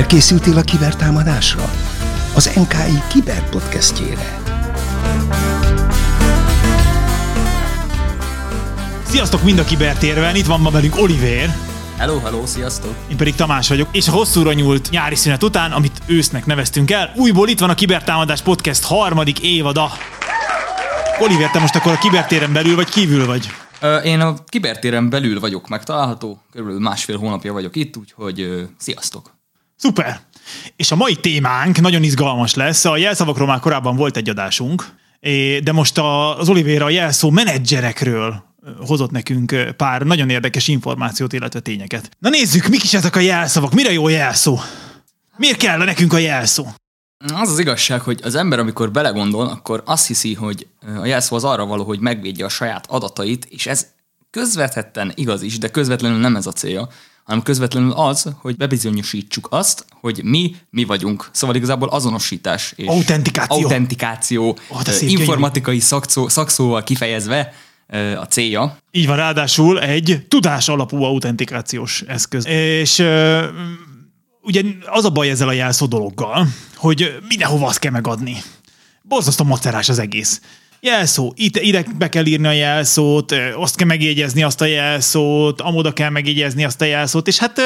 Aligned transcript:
Felkészültél 0.00 0.58
a 0.58 0.62
kibertámadásra? 0.62 1.70
Az 2.34 2.50
NKI 2.54 3.02
kiberpodcastjére. 3.12 4.42
Sziasztok 9.02 9.42
mind 9.42 9.58
a 9.58 9.64
kibertérben, 9.64 10.34
itt 10.34 10.46
van 10.46 10.60
ma 10.60 10.70
velünk 10.70 10.96
Oliver, 10.96 11.56
Hello, 11.96 12.18
hello, 12.18 12.46
sziasztok! 12.46 12.94
én 13.10 13.16
pedig 13.16 13.34
Tamás 13.34 13.68
vagyok, 13.68 13.88
és 13.92 14.08
a 14.08 14.12
hosszúra 14.12 14.52
nyúlt 14.52 14.90
nyári 14.90 15.14
szünet 15.14 15.42
után, 15.42 15.72
amit 15.72 16.02
ősznek 16.06 16.46
neveztünk 16.46 16.90
el, 16.90 17.12
újból 17.16 17.48
itt 17.48 17.58
van 17.58 17.70
a 17.70 17.74
Kibertámadás 17.74 18.42
Podcast 18.42 18.84
harmadik 18.84 19.40
évada. 19.40 19.90
Oliver, 21.18 21.50
te 21.50 21.58
most 21.58 21.76
akkor 21.76 21.92
a 21.92 21.98
kibertéren 21.98 22.52
belül 22.52 22.74
vagy 22.74 22.88
kívül 22.88 23.26
vagy? 23.26 23.50
Én 24.04 24.20
a 24.20 24.34
kibertéren 24.48 25.10
belül 25.10 25.40
vagyok 25.40 25.68
megtalálható, 25.68 26.42
körülbelül 26.50 26.80
másfél 26.80 27.18
hónapja 27.18 27.52
vagyok 27.52 27.76
itt, 27.76 27.96
úgyhogy 27.96 28.40
ö, 28.40 28.62
sziasztok! 28.78 29.38
Szuper! 29.80 30.20
És 30.76 30.90
a 30.90 30.96
mai 30.96 31.16
témánk 31.16 31.80
nagyon 31.80 32.02
izgalmas 32.02 32.54
lesz. 32.54 32.84
A 32.84 32.96
jelszavakról 32.96 33.46
már 33.46 33.60
korábban 33.60 33.96
volt 33.96 34.16
egy 34.16 34.28
adásunk, 34.28 34.84
de 35.62 35.72
most 35.72 35.98
az 36.38 36.48
Oliver 36.48 36.82
a 36.82 36.90
jelszó 36.90 37.30
menedzserekről 37.30 38.42
hozott 38.86 39.10
nekünk 39.10 39.74
pár 39.76 40.02
nagyon 40.02 40.30
érdekes 40.30 40.68
információt, 40.68 41.32
illetve 41.32 41.60
tényeket. 41.60 42.10
Na 42.18 42.28
nézzük, 42.28 42.66
mik 42.66 42.82
is 42.82 42.94
ezek 42.94 43.16
a 43.16 43.20
jelszavak, 43.20 43.72
mire 43.72 43.92
jó 43.92 44.08
jelszó? 44.08 44.58
Miért 45.36 45.56
kell 45.56 45.78
nekünk 45.78 46.12
a 46.12 46.18
jelszó? 46.18 46.66
Az 47.34 47.50
az 47.50 47.58
igazság, 47.58 48.00
hogy 48.00 48.20
az 48.22 48.34
ember, 48.34 48.58
amikor 48.58 48.90
belegondol, 48.90 49.46
akkor 49.46 49.82
azt 49.86 50.06
hiszi, 50.06 50.34
hogy 50.34 50.66
a 51.02 51.06
jelszó 51.06 51.36
az 51.36 51.44
arra 51.44 51.66
való, 51.66 51.84
hogy 51.84 52.00
megvédje 52.00 52.44
a 52.44 52.48
saját 52.48 52.86
adatait, 52.88 53.44
és 53.44 53.66
ez 53.66 53.86
közvetetten 54.30 55.12
igaz 55.14 55.42
is, 55.42 55.58
de 55.58 55.68
közvetlenül 55.68 56.18
nem 56.18 56.36
ez 56.36 56.46
a 56.46 56.52
célja, 56.52 56.88
hanem 57.30 57.44
közvetlenül 57.44 57.92
az, 57.92 58.26
hogy 58.40 58.56
bebizonyosítsuk 58.56 59.48
azt, 59.50 59.84
hogy 60.00 60.20
mi, 60.24 60.54
mi 60.70 60.84
vagyunk. 60.84 61.28
Szóval 61.32 61.56
igazából 61.56 61.88
azonosítás 61.88 62.72
és 62.76 62.86
Autentikáció. 62.86 63.56
autentikáció 63.62 64.58
ö, 64.70 64.90
szép, 64.90 65.00
gyönyörű. 65.00 65.20
informatikai 65.20 65.78
szakszó, 65.78 66.28
szakszóval 66.28 66.82
kifejezve 66.82 67.52
a 68.20 68.24
célja. 68.24 68.76
Így 68.90 69.06
van, 69.06 69.16
ráadásul 69.16 69.80
egy 69.80 70.26
tudás 70.28 70.68
alapú 70.68 71.02
autentikációs 71.02 72.02
eszköz. 72.06 72.46
És 72.46 73.04
ugye 74.42 74.62
az 74.86 75.04
a 75.04 75.10
baj 75.10 75.30
ezzel 75.30 75.48
a 75.48 75.52
jelszó 75.52 75.86
dologgal, 75.86 76.48
hogy 76.76 77.18
mindenhova 77.28 77.66
azt 77.66 77.78
kell 77.78 77.92
megadni. 77.92 78.36
Borzasztó 79.02 79.44
macerás 79.44 79.88
az 79.88 79.98
egész. 79.98 80.40
Jelszó, 80.82 81.32
itt, 81.36 81.56
ide 81.56 81.84
be 81.98 82.08
kell 82.08 82.26
írni 82.26 82.46
a 82.46 82.52
jelszót, 82.52 83.32
azt 83.56 83.76
kell 83.76 83.86
megjegyezni 83.86 84.42
azt 84.42 84.60
a 84.60 84.64
jelszót, 84.64 85.60
amoda 85.60 85.92
kell 85.92 86.10
megjegyezni 86.10 86.64
azt 86.64 86.80
a 86.80 86.84
jelszót, 86.84 87.28
és 87.28 87.38
hát 87.38 87.60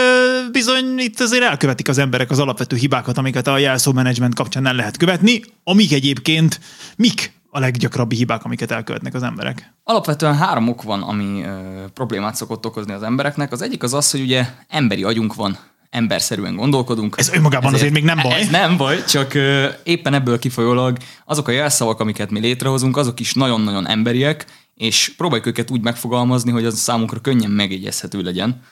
bizony 0.52 0.98
itt 0.98 1.20
azért 1.20 1.42
elkövetik 1.42 1.88
az 1.88 1.98
emberek 1.98 2.30
az 2.30 2.38
alapvető 2.38 2.76
hibákat, 2.76 3.18
amiket 3.18 3.46
a 3.46 3.58
jelszó 3.58 3.92
menedzsment 3.92 4.34
kapcsán 4.34 4.66
el 4.66 4.74
lehet 4.74 4.96
követni, 4.96 5.40
amik 5.64 5.92
egyébként 5.92 6.60
mik 6.96 7.32
a 7.50 7.58
leggyakrabbi 7.58 8.16
hibák, 8.16 8.44
amiket 8.44 8.70
elkövetnek 8.70 9.14
az 9.14 9.22
emberek. 9.22 9.74
Alapvetően 9.84 10.36
három 10.36 10.68
ok 10.68 10.82
van, 10.82 11.02
ami 11.02 11.42
ö, 11.42 11.84
problémát 11.94 12.34
szokott 12.34 12.66
okozni 12.66 12.92
az 12.92 13.02
embereknek. 13.02 13.52
Az 13.52 13.62
egyik 13.62 13.82
az 13.82 13.94
az, 13.94 14.10
hogy 14.10 14.20
ugye 14.20 14.46
emberi 14.68 15.02
agyunk 15.04 15.34
van, 15.34 15.58
emberszerűen 15.94 16.56
gondolkodunk. 16.56 17.14
Ez 17.18 17.28
önmagában 17.32 17.74
azért 17.74 17.92
még 17.92 18.04
nem 18.04 18.18
baj. 18.22 18.40
Ez 18.40 18.48
nem 18.60 18.76
baj, 18.76 19.04
csak 19.04 19.34
éppen 19.82 20.14
ebből 20.14 20.38
kifolyólag 20.38 20.96
azok 21.24 21.48
a 21.48 21.52
jelszavak, 21.52 22.00
amiket 22.00 22.30
mi 22.30 22.40
létrehozunk, 22.40 22.96
azok 22.96 23.20
is 23.20 23.34
nagyon-nagyon 23.34 23.88
emberiek, 23.88 24.46
és 24.74 25.14
próbáljuk 25.16 25.46
őket 25.46 25.70
úgy 25.70 25.80
megfogalmazni, 25.80 26.50
hogy 26.50 26.64
az 26.64 26.78
számunkra 26.78 27.20
könnyen 27.20 27.50
megjegyezhető 27.50 28.20
legyen. 28.20 28.62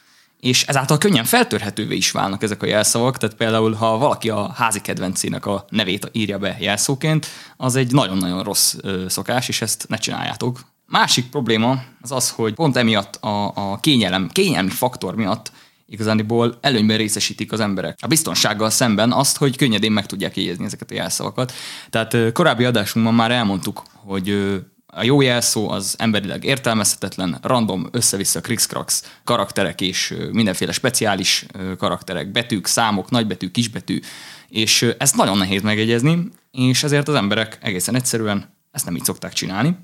És 0.41 0.62
ezáltal 0.62 0.98
könnyen 0.98 1.25
feltörhetővé 1.25 1.97
is 1.97 2.11
válnak 2.11 2.42
ezek 2.42 2.62
a 2.62 2.67
jelszavak, 2.67 3.19
tehát 3.19 3.36
például, 3.36 3.73
ha 3.73 3.98
valaki 3.98 4.30
a 4.30 4.52
házi 4.52 4.80
kedvencének 4.80 5.47
a 5.47 5.64
nevét 5.68 6.08
írja 6.13 6.39
be 6.39 6.57
jelszóként, 6.61 7.27
az 7.57 7.77
egy 7.77 7.92
nagyon-nagyon 7.92 8.42
rossz 8.42 8.74
szokás, 9.07 9.48
és 9.48 9.63
ezt 9.63 9.86
ne 9.89 9.97
csináljátok. 9.97 10.61
Másik 10.86 11.29
probléma 11.29 11.83
az 12.01 12.13
az, 12.13 12.30
hogy 12.30 12.55
pont 12.55 12.77
emiatt 12.77 13.17
a, 13.17 13.52
a 13.55 13.79
kényelem, 13.80 14.29
kényelmi 14.33 14.70
faktor 14.70 15.14
miatt 15.14 15.52
igazániból 15.92 16.58
előnyben 16.61 16.97
részesítik 16.97 17.53
az 17.53 17.61
emberek. 17.61 17.98
A 18.03 18.07
biztonsággal 18.07 18.70
szemben 18.70 19.13
azt, 19.13 19.36
hogy 19.36 19.57
könnyedén 19.57 19.92
meg 19.92 20.07
tudják 20.07 20.36
jegyezni 20.36 20.64
ezeket 20.64 20.91
a 20.91 20.95
jelszavakat. 20.95 21.53
Tehát 21.91 22.33
korábbi 22.33 22.64
adásunkban 22.64 23.14
már 23.14 23.30
elmondtuk, 23.30 23.83
hogy 24.05 24.53
a 24.95 25.05
jó 25.05 25.20
jelszó 25.20 25.70
az 25.70 25.95
emberileg 25.98 26.45
értelmezhetetlen, 26.45 27.39
random, 27.42 27.89
össze-vissza 27.91 28.41
krikszkrax 28.41 29.19
karakterek 29.25 29.80
és 29.80 30.14
mindenféle 30.33 30.73
speciális 30.73 31.47
karakterek, 31.79 32.30
betűk, 32.30 32.67
számok, 32.67 33.11
nagybetű, 33.11 33.51
kisbetű, 33.51 34.01
és 34.48 34.95
ezt 34.98 35.17
nagyon 35.17 35.39
nehéz 35.39 35.63
megjegyezni, 35.63 36.29
és 36.51 36.83
ezért 36.83 37.09
az 37.09 37.14
emberek 37.14 37.59
egészen 37.61 37.95
egyszerűen 37.95 38.55
ezt 38.70 38.85
nem 38.85 38.97
így 38.97 39.05
szokták 39.05 39.33
csinálni. 39.33 39.77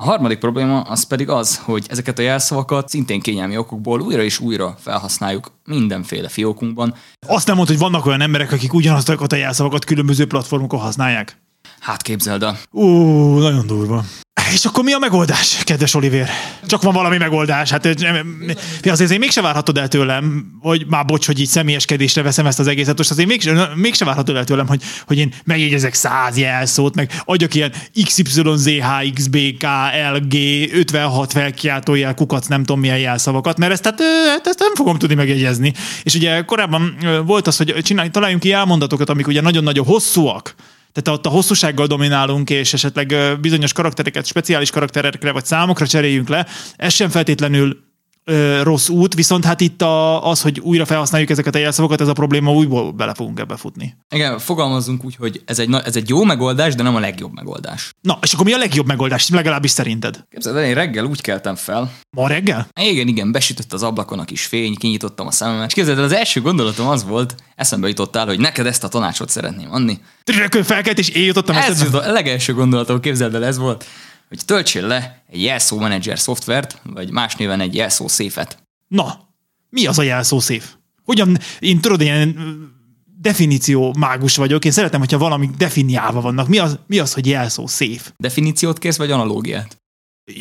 A 0.00 0.04
harmadik 0.04 0.38
probléma 0.38 0.80
az 0.80 1.02
pedig 1.02 1.28
az, 1.28 1.58
hogy 1.58 1.86
ezeket 1.88 2.18
a 2.18 2.22
jelszavakat 2.22 2.88
szintén 2.88 3.20
kényelmi 3.20 3.56
okokból 3.56 4.00
újra 4.00 4.22
és 4.22 4.38
újra 4.38 4.76
felhasználjuk 4.78 5.52
mindenféle 5.64 6.28
fiókunkban. 6.28 6.94
Azt 7.26 7.46
nem 7.46 7.56
mondta, 7.56 7.72
hogy 7.74 7.82
vannak 7.82 8.06
olyan 8.06 8.20
emberek, 8.20 8.52
akik 8.52 8.72
ugyanazokat 8.72 9.32
a 9.32 9.36
jelszavakat 9.36 9.84
különböző 9.84 10.26
platformokon 10.26 10.80
használják. 10.80 11.36
Hát 11.80 12.02
képzeld 12.02 12.42
el. 12.42 12.58
Ú, 12.70 12.86
nagyon 13.38 13.66
durva. 13.66 14.04
És 14.52 14.64
akkor 14.64 14.84
mi 14.84 14.92
a 14.92 14.98
megoldás, 14.98 15.64
kedves 15.64 15.94
Oliver? 15.94 16.28
Csak 16.66 16.82
van 16.82 16.92
valami 16.92 17.16
megoldás. 17.16 17.70
Hát 17.70 17.86
azért 18.84 19.10
én 19.10 19.18
mégse 19.18 19.40
várhatod 19.40 19.78
el 19.78 19.88
tőlem, 19.88 20.46
hogy 20.60 20.86
már 20.88 21.04
bocs, 21.04 21.26
hogy 21.26 21.40
így 21.40 21.48
személyeskedésre 21.48 22.22
veszem 22.22 22.46
ezt 22.46 22.58
az 22.58 22.66
egészet, 22.66 22.96
most 22.96 23.10
azért 23.10 23.28
mégse, 23.28 23.68
mégse 23.74 24.04
várhatod 24.04 24.36
el 24.36 24.44
tőlem, 24.44 24.66
hogy, 24.66 24.82
hogy 25.06 25.18
én 25.18 25.34
megjegyezek 25.44 25.94
száz 25.94 26.38
jelszót, 26.38 26.94
meg 26.94 27.22
adjak 27.24 27.54
ilyen 27.54 27.72
XYZHXBK, 28.04 29.66
LG, 30.14 30.34
56 30.72 31.32
felkiáltójel, 31.32 32.14
kukac, 32.14 32.46
nem 32.46 32.64
tudom 32.64 32.80
milyen 32.80 32.98
jelszavakat, 32.98 33.58
mert 33.58 33.72
ezt, 33.72 33.82
tehát, 33.82 34.00
hát 34.28 34.46
ezt 34.46 34.58
nem 34.58 34.74
fogom 34.74 34.98
tudni 34.98 35.14
megjegyezni. 35.14 35.72
És 36.02 36.14
ugye 36.14 36.42
korábban 36.42 36.96
volt 37.24 37.46
az, 37.46 37.56
hogy 37.56 37.74
csinálj, 37.82 38.08
találjunk 38.08 38.42
ki 38.42 38.52
elmondatokat, 38.52 39.08
amik 39.08 39.26
ugye 39.26 39.40
nagyon-nagyon 39.40 39.86
hosszúak, 39.86 40.54
tehát 40.92 41.18
ott 41.18 41.26
a 41.26 41.34
hosszúsággal 41.34 41.86
dominálunk, 41.86 42.50
és 42.50 42.72
esetleg 42.72 43.14
bizonyos 43.40 43.72
karaktereket 43.72 44.26
speciális 44.26 44.70
karakterekre 44.70 45.32
vagy 45.32 45.44
számokra 45.44 45.86
cseréljünk 45.86 46.28
le. 46.28 46.46
Ez 46.76 46.92
sem 46.92 47.08
feltétlenül 47.08 47.89
ö, 48.30 48.62
rossz 48.62 48.88
út, 48.88 49.14
viszont 49.14 49.44
hát 49.44 49.60
itt 49.60 49.82
a, 49.82 50.28
az, 50.28 50.42
hogy 50.42 50.60
újra 50.60 50.84
felhasználjuk 50.84 51.30
ezeket 51.30 51.54
a 51.54 51.58
jelszavakat, 51.58 52.00
ez 52.00 52.08
a 52.08 52.12
probléma 52.12 52.52
újból 52.52 52.92
bele 52.92 53.14
fogunk 53.14 53.40
ebbe 53.40 53.56
futni. 53.56 53.96
Igen, 54.14 54.38
fogalmazzunk 54.38 55.04
úgy, 55.04 55.16
hogy 55.16 55.42
ez 55.44 55.58
egy, 55.58 55.74
ez 55.84 55.96
egy 55.96 56.08
jó 56.08 56.24
megoldás, 56.24 56.74
de 56.74 56.82
nem 56.82 56.94
a 56.94 56.98
legjobb 56.98 57.32
megoldás. 57.32 57.90
Na, 58.00 58.18
és 58.22 58.32
akkor 58.32 58.44
mi 58.44 58.52
a 58.52 58.58
legjobb 58.58 58.86
megoldás, 58.86 59.28
legalábbis 59.28 59.70
szerinted? 59.70 60.24
Képzeld 60.30 60.56
el, 60.56 60.64
én 60.64 60.74
reggel 60.74 61.04
úgy 61.04 61.20
keltem 61.20 61.54
fel, 61.54 61.92
Ma 62.16 62.28
reggel? 62.28 62.68
igen, 62.80 63.08
igen, 63.08 63.32
besütött 63.32 63.72
az 63.72 63.82
ablakon 63.82 64.18
a 64.18 64.24
kis 64.24 64.46
fény, 64.46 64.74
kinyitottam 64.74 65.26
a 65.26 65.30
szememet, 65.30 65.66
és 65.66 65.74
képzeld 65.74 65.98
el, 65.98 66.04
az 66.04 66.12
első 66.12 66.40
gondolatom 66.40 66.88
az 66.88 67.04
volt, 67.04 67.34
eszembe 67.56 67.88
jutottál, 67.88 68.26
hogy 68.26 68.38
neked 68.38 68.66
ezt 68.66 68.84
a 68.84 68.88
tanácsot 68.88 69.28
szeretném 69.28 69.72
adni. 69.72 70.00
Rögtön 70.24 70.62
felkelt, 70.62 70.98
és 70.98 71.08
én 71.08 71.24
jutottam 71.24 71.56
Ez 71.56 71.82
jutott, 71.82 72.04
a 72.04 72.12
legelső 72.12 72.54
gondolatom, 72.54 73.00
képzeld 73.00 73.34
el, 73.34 73.44
ez 73.44 73.58
volt, 73.58 73.84
hogy 74.30 74.44
töltsél 74.44 74.86
le 74.86 75.24
egy 75.30 75.42
jelszó 75.42 75.78
menedzser 75.78 76.18
szoftvert, 76.18 76.80
vagy 76.82 77.10
más 77.10 77.36
néven 77.36 77.60
egy 77.60 77.74
jelszó 77.74 78.08
széfet. 78.08 78.62
Na, 78.88 79.28
mi 79.70 79.86
az 79.86 79.98
a 79.98 80.02
jelszó 80.02 80.40
szép? 80.40 80.62
Hogyan, 81.04 81.38
én 81.58 81.80
tudod, 81.80 82.00
ilyen 82.00 82.36
definíció 83.20 83.94
mágus 83.98 84.36
vagyok, 84.36 84.64
én 84.64 84.72
szeretem, 84.72 85.00
hogyha 85.00 85.18
valami 85.18 85.50
definiálva 85.58 86.20
vannak. 86.20 86.48
Mi 86.48 86.58
az, 86.58 86.78
mi 86.86 86.98
az 86.98 87.12
hogy 87.12 87.26
jelszó 87.26 87.66
szép? 87.66 88.00
Definíciót 88.16 88.78
kész, 88.78 88.96
vagy 88.96 89.10
analógiát? 89.10 89.76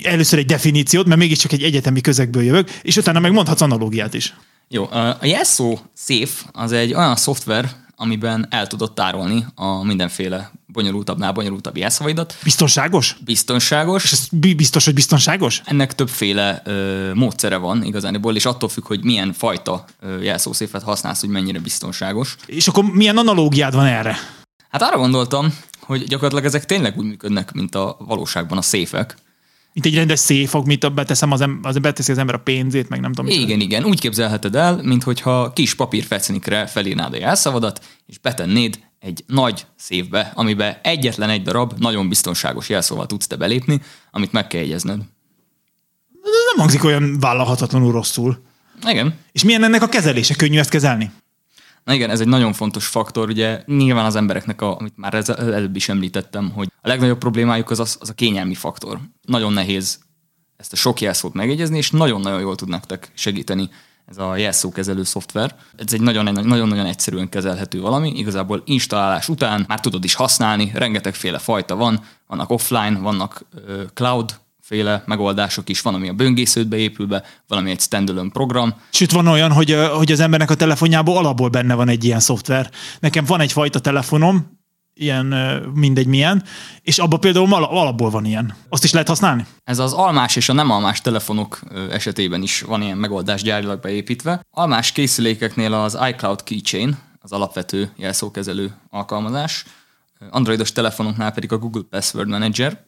Először 0.03 0.39
egy 0.39 0.45
definíciót, 0.45 1.05
mert 1.05 1.19
mégiscsak 1.19 1.51
egy 1.51 1.63
egyetemi 1.63 2.01
közegből 2.01 2.43
jövök, 2.43 2.69
és 2.81 2.95
utána 2.95 3.19
meg 3.19 3.31
mondhatsz 3.31 3.61
analógiát 3.61 4.13
is. 4.13 4.35
Jó, 4.67 4.87
a 4.91 5.17
jelszó 5.21 5.79
Safe 5.95 6.49
az 6.51 6.71
egy 6.71 6.93
olyan 6.93 7.15
szoftver, 7.15 7.69
amiben 7.95 8.47
el 8.49 8.67
tudod 8.67 8.93
tárolni 8.93 9.45
a 9.55 9.83
mindenféle 9.83 10.51
bonyolultabbnál 10.79 11.31
bonyolultabb 11.31 11.77
jelszavaidat. 11.77 12.35
Biztonságos? 12.43 13.15
Biztonságos, 13.25 14.03
És 14.03 14.11
ez 14.11 14.27
bi- 14.31 14.55
biztos, 14.55 14.85
hogy 14.85 14.93
biztonságos? 14.93 15.61
ennek 15.65 15.95
többféle 15.95 16.61
ö, 16.65 17.11
módszere 17.13 17.57
van 17.57 17.83
igazániból, 17.83 18.35
és 18.35 18.45
attól 18.45 18.69
függ, 18.69 18.85
hogy 18.87 19.03
milyen 19.03 19.33
fajta 19.33 19.85
ö, 19.99 20.21
jelszószéfet 20.21 20.83
használsz, 20.83 21.19
hogy 21.19 21.29
mennyire 21.29 21.59
biztonságos. 21.59 22.35
És 22.45 22.67
akkor 22.67 22.83
milyen 22.83 23.17
analógiád 23.17 23.73
van 23.75 23.85
erre? 23.85 24.15
Hát 24.69 24.81
arra 24.81 24.97
gondoltam, 24.97 25.57
hogy 25.79 26.03
gyakorlatilag 26.03 26.45
ezek 26.45 26.65
tényleg 26.65 26.97
úgy 26.97 27.05
működnek, 27.05 27.51
mint 27.51 27.75
a 27.75 27.95
valóságban 27.99 28.57
a 28.57 28.61
széfek. 28.61 29.15
Mint 29.73 29.85
egy 29.85 29.95
rendes 29.95 30.19
széf, 30.19 30.55
amit 30.55 30.93
beteszem 30.93 31.31
az, 31.31 31.41
em- 31.41 31.65
az 31.65 31.77
beteszi 31.77 32.11
az 32.11 32.17
ember 32.17 32.35
a 32.35 32.39
pénzét, 32.39 32.89
meg 32.89 32.99
nem 32.99 33.13
tudom. 33.13 33.31
Igen, 33.31 33.59
igen, 33.59 33.83
úgy 33.83 33.99
képzelheted 33.99 34.55
el, 34.55 34.79
mintha 34.83 35.51
kis 35.53 35.73
papírfecinikre 35.75 36.65
felírnád 36.65 37.13
a 37.13 37.17
jelszavadat, 37.17 37.85
és 38.05 38.17
betennéd 38.17 38.79
egy 38.99 39.23
nagy 39.27 39.65
széfbe, 39.75 40.31
amibe 40.35 40.79
egyetlen 40.83 41.29
egy 41.29 41.41
darab 41.41 41.73
nagyon 41.77 42.09
biztonságos 42.09 42.69
jelszóval 42.69 43.05
tudsz 43.05 43.27
te 43.27 43.35
belépni, 43.35 43.81
amit 44.11 44.31
meg 44.31 44.47
kell 44.47 44.61
jegyezned. 44.61 44.99
Ez 46.23 46.45
nem 46.51 46.57
hangzik 46.57 46.83
olyan 46.83 47.19
vállalhatatlanul 47.19 47.91
rosszul. 47.91 48.43
Igen. 48.87 49.17
És 49.31 49.43
milyen 49.43 49.63
ennek 49.63 49.81
a 49.81 49.87
kezelése? 49.87 50.35
Könnyű 50.35 50.57
ezt 50.57 50.69
kezelni? 50.69 51.11
Na 51.83 51.93
igen, 51.93 52.09
ez 52.09 52.19
egy 52.19 52.27
nagyon 52.27 52.53
fontos 52.53 52.87
faktor, 52.87 53.29
ugye 53.29 53.63
nyilván 53.65 54.05
az 54.05 54.15
embereknek, 54.15 54.61
a, 54.61 54.77
amit 54.77 54.97
már 54.97 55.13
ez, 55.13 55.29
előbb 55.29 55.75
is 55.75 55.89
említettem, 55.89 56.51
hogy 56.51 56.71
a 56.81 56.87
legnagyobb 56.87 57.17
problémájuk 57.17 57.69
az, 57.69 57.79
az, 57.79 57.97
az 57.99 58.09
a 58.09 58.13
kényelmi 58.13 58.53
faktor. 58.53 58.99
Nagyon 59.21 59.53
nehéz 59.53 59.99
ezt 60.57 60.73
a 60.73 60.75
sok 60.75 61.01
jelszót 61.01 61.33
megjegyezni, 61.33 61.77
és 61.77 61.91
nagyon-nagyon 61.91 62.39
jól 62.39 62.55
tud 62.55 62.69
nektek 62.69 63.11
segíteni 63.13 63.69
ez 64.09 64.17
a 64.17 64.35
jelszókezelő 64.35 65.03
szoftver. 65.03 65.55
Ez 65.77 65.93
egy 65.93 66.01
nagyon-nagyon 66.01 66.85
egyszerűen 66.85 67.29
kezelhető 67.29 67.81
valami, 67.81 68.09
igazából 68.09 68.61
installálás 68.65 69.29
után 69.29 69.65
már 69.67 69.79
tudod 69.79 70.03
is 70.03 70.13
használni, 70.13 70.71
rengetegféle 70.73 71.37
fajta 71.37 71.75
van, 71.75 72.03
vannak 72.27 72.49
offline, 72.49 72.99
vannak 72.99 73.45
cloud 73.93 74.39
féle 74.61 75.03
megoldások 75.05 75.69
is, 75.69 75.81
van, 75.81 75.93
ami 75.93 76.09
a 76.09 76.13
böngésződbe 76.13 76.77
épül 76.77 77.05
be, 77.05 77.23
valami 77.47 77.69
egy 77.69 77.79
standalone 77.79 78.29
program. 78.29 78.75
Sőt, 78.91 79.11
van 79.11 79.27
olyan, 79.27 79.51
hogy, 79.51 79.77
hogy 79.93 80.11
az 80.11 80.19
embernek 80.19 80.49
a 80.49 80.55
telefonjából 80.55 81.17
alapból 81.17 81.49
benne 81.49 81.73
van 81.73 81.89
egy 81.89 82.03
ilyen 82.03 82.19
szoftver. 82.19 82.71
Nekem 82.99 83.25
van 83.25 83.39
egy 83.39 83.51
fajta 83.51 83.79
telefonom, 83.79 84.58
ilyen 84.99 85.25
mindegy 85.73 86.07
milyen, 86.07 86.43
és 86.81 86.97
abban 86.97 87.19
például 87.19 87.53
alapból 87.53 88.09
van 88.09 88.25
ilyen. 88.25 88.55
Azt 88.69 88.83
is 88.83 88.91
lehet 88.91 89.07
használni? 89.07 89.45
Ez 89.63 89.79
az 89.79 89.93
almás 89.93 90.35
és 90.35 90.49
a 90.49 90.53
nem 90.53 90.69
almás 90.69 91.01
telefonok 91.01 91.59
esetében 91.89 92.41
is 92.41 92.61
van 92.61 92.81
ilyen 92.81 92.97
megoldás 92.97 93.41
gyárilag 93.41 93.79
beépítve. 93.79 94.45
Almás 94.51 94.91
készülékeknél 94.91 95.73
az 95.73 95.97
iCloud 96.09 96.43
Keychain, 96.43 96.97
az 97.21 97.31
alapvető 97.31 97.91
jelszókezelő 97.95 98.73
alkalmazás, 98.89 99.65
androidos 100.29 100.71
telefonoknál 100.71 101.31
pedig 101.31 101.51
a 101.51 101.57
Google 101.57 101.83
Password 101.89 102.29
Manager, 102.29 102.87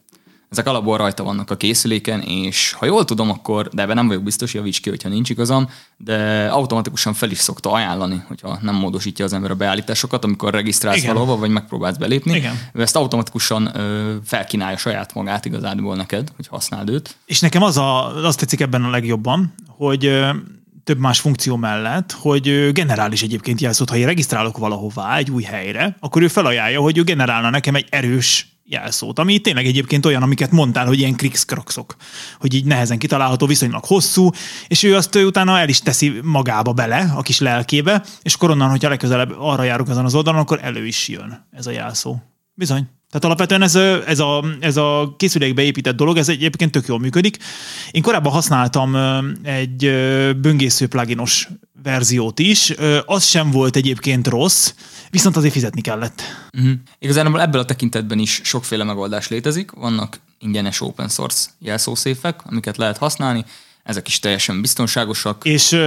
ezek 0.51 0.67
alapból 0.67 0.97
rajta 0.97 1.23
vannak 1.23 1.49
a 1.49 1.57
készüléken, 1.57 2.21
és 2.21 2.71
ha 2.71 2.85
jól 2.85 3.05
tudom, 3.05 3.29
akkor, 3.29 3.69
de 3.69 3.81
ebben 3.81 3.95
nem 3.95 4.07
vagyok 4.07 4.23
biztos, 4.23 4.53
javíts 4.53 4.81
ki, 4.81 4.89
hogyha 4.89 5.09
nincs 5.09 5.29
igazam, 5.29 5.69
de 5.97 6.47
automatikusan 6.47 7.13
fel 7.13 7.31
is 7.31 7.37
szokta 7.37 7.71
ajánlani, 7.71 8.23
hogyha 8.27 8.59
nem 8.61 8.75
módosítja 8.75 9.25
az 9.25 9.33
ember 9.33 9.51
a 9.51 9.55
beállításokat, 9.55 10.23
amikor 10.23 10.53
regisztrálsz 10.53 10.97
Igen. 10.97 11.13
valahova, 11.13 11.39
vagy 11.39 11.49
megpróbálsz 11.49 11.97
belépni. 11.97 12.35
Igen. 12.35 12.59
Ezt 12.73 12.95
automatikusan 12.95 13.75
ö, 13.75 14.15
felkínálja 14.25 14.77
saját 14.77 15.13
magát 15.13 15.45
igazából 15.45 15.95
neked, 15.95 16.31
hogy 16.35 16.47
használd 16.47 16.89
őt. 16.89 17.15
És 17.25 17.39
nekem 17.39 17.63
az 17.63 17.77
a, 17.77 18.15
azt 18.25 18.39
tetszik 18.39 18.61
ebben 18.61 18.83
a 18.83 18.89
legjobban, 18.89 19.53
hogy 19.67 20.05
ö, 20.05 20.29
több 20.83 20.99
más 20.99 21.19
funkció 21.19 21.55
mellett, 21.55 22.11
hogy 22.11 22.71
generális 22.71 23.21
egyébként 23.21 23.61
jelszót, 23.61 23.89
ha 23.89 23.97
én 23.97 24.05
regisztrálok 24.05 24.57
valahová 24.57 25.17
egy 25.17 25.31
új 25.31 25.43
helyre, 25.43 25.95
akkor 25.99 26.21
ő 26.21 26.27
felajánlja, 26.27 26.81
hogy 26.81 26.97
ő 26.97 27.03
generálna 27.03 27.49
nekem 27.49 27.75
egy 27.75 27.87
erős 27.89 28.51
jelszót, 28.71 29.19
ami 29.19 29.39
tényleg 29.39 29.65
egyébként 29.65 30.05
olyan, 30.05 30.23
amiket 30.23 30.51
mondtál, 30.51 30.85
hogy 30.85 30.99
ilyen 30.99 31.15
krikszkrakszok, 31.15 31.95
hogy 32.39 32.53
így 32.53 32.65
nehezen 32.65 32.97
kitalálható, 32.97 33.45
viszonylag 33.45 33.85
hosszú, 33.85 34.29
és 34.67 34.83
ő 34.83 34.95
azt 34.95 35.15
utána 35.15 35.59
el 35.59 35.69
is 35.69 35.79
teszi 35.79 36.19
magába 36.23 36.73
bele, 36.73 37.13
a 37.15 37.21
kis 37.21 37.39
lelkébe, 37.39 38.03
és 38.21 38.33
akkor 38.33 38.49
onnan, 38.49 38.69
hogyha 38.69 38.89
legközelebb 38.89 39.33
arra 39.37 39.63
járok 39.63 39.89
ezen 39.89 40.05
az 40.05 40.15
oldalon, 40.15 40.41
akkor 40.41 40.59
elő 40.61 40.85
is 40.85 41.07
jön 41.07 41.47
ez 41.51 41.67
a 41.67 41.71
jelszó. 41.71 42.15
Bizony. 42.53 43.00
Tehát 43.11 43.25
alapvetően 43.25 43.61
ez, 43.61 43.75
ez, 44.05 44.19
a, 44.19 44.45
ez 44.59 44.77
a 44.77 45.13
készülékbe 45.17 45.61
épített 45.61 45.95
dolog, 45.95 46.17
ez 46.17 46.29
egyébként 46.29 46.71
tök 46.71 46.87
jól 46.87 46.99
működik. 46.99 47.37
Én 47.91 48.01
korábban 48.01 48.31
használtam 48.31 48.95
egy 49.43 49.91
böngésző 50.41 50.87
pluginos 50.87 51.47
verziót 51.83 52.39
is, 52.39 52.73
az 53.05 53.23
sem 53.23 53.51
volt 53.51 53.75
egyébként 53.75 54.27
rossz, 54.27 54.73
viszont 55.09 55.37
azért 55.37 55.53
fizetni 55.53 55.81
kellett. 55.81 56.21
Uh-huh. 56.57 56.71
Igazából 56.99 57.41
ebből 57.41 57.61
a 57.61 57.65
tekintetben 57.65 58.19
is 58.19 58.41
sokféle 58.43 58.83
megoldás 58.83 59.27
létezik. 59.27 59.71
Vannak 59.71 60.19
ingyenes 60.39 60.81
open 60.81 61.09
source 61.09 61.49
jelszószéfek, 61.59 62.39
amiket 62.45 62.77
lehet 62.77 62.97
használni, 62.97 63.45
ezek 63.83 64.07
is 64.07 64.19
teljesen 64.19 64.61
biztonságosak. 64.61 65.45
És, 65.45 65.77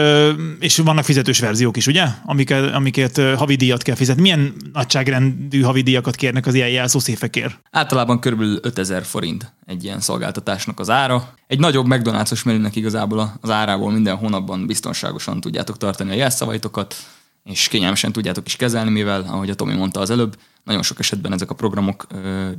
és 0.60 0.78
vannak 0.78 1.04
fizetős 1.04 1.38
verziók 1.38 1.76
is, 1.76 1.86
ugye? 1.86 2.06
Amiket, 2.24 2.74
amiket 2.74 3.20
havidíjat 3.36 3.82
kell 3.82 3.94
fizetni. 3.94 4.22
Milyen 4.22 4.52
nagyságrendű 4.72 5.60
havidíjakat 5.60 6.14
kérnek 6.14 6.46
az 6.46 6.54
ilyen 6.54 6.68
jelszószéfekért? 6.68 7.60
Általában 7.70 8.20
kb. 8.20 8.40
5000 8.40 9.04
forint 9.04 9.52
egy 9.66 9.84
ilyen 9.84 10.00
szolgáltatásnak 10.00 10.80
az 10.80 10.90
ára. 10.90 11.34
Egy 11.46 11.58
nagyobb 11.58 11.86
McDonald's-os 11.88 12.44
menünek 12.44 12.76
igazából 12.76 13.34
az 13.40 13.50
árából 13.50 13.92
minden 13.92 14.16
hónapban 14.16 14.66
biztonságosan 14.66 15.40
tudjátok 15.40 15.76
tartani 15.76 16.10
a 16.10 16.14
jelszavaitokat, 16.14 16.96
és 17.44 17.68
kényelmesen 17.68 18.12
tudjátok 18.12 18.46
is 18.46 18.56
kezelni, 18.56 18.90
mivel, 18.90 19.20
ahogy 19.28 19.50
a 19.50 19.54
Tomi 19.54 19.74
mondta 19.74 20.00
az 20.00 20.10
előbb, 20.10 20.36
nagyon 20.64 20.82
sok 20.82 20.98
esetben 20.98 21.32
ezek 21.32 21.50
a 21.50 21.54
programok 21.54 22.06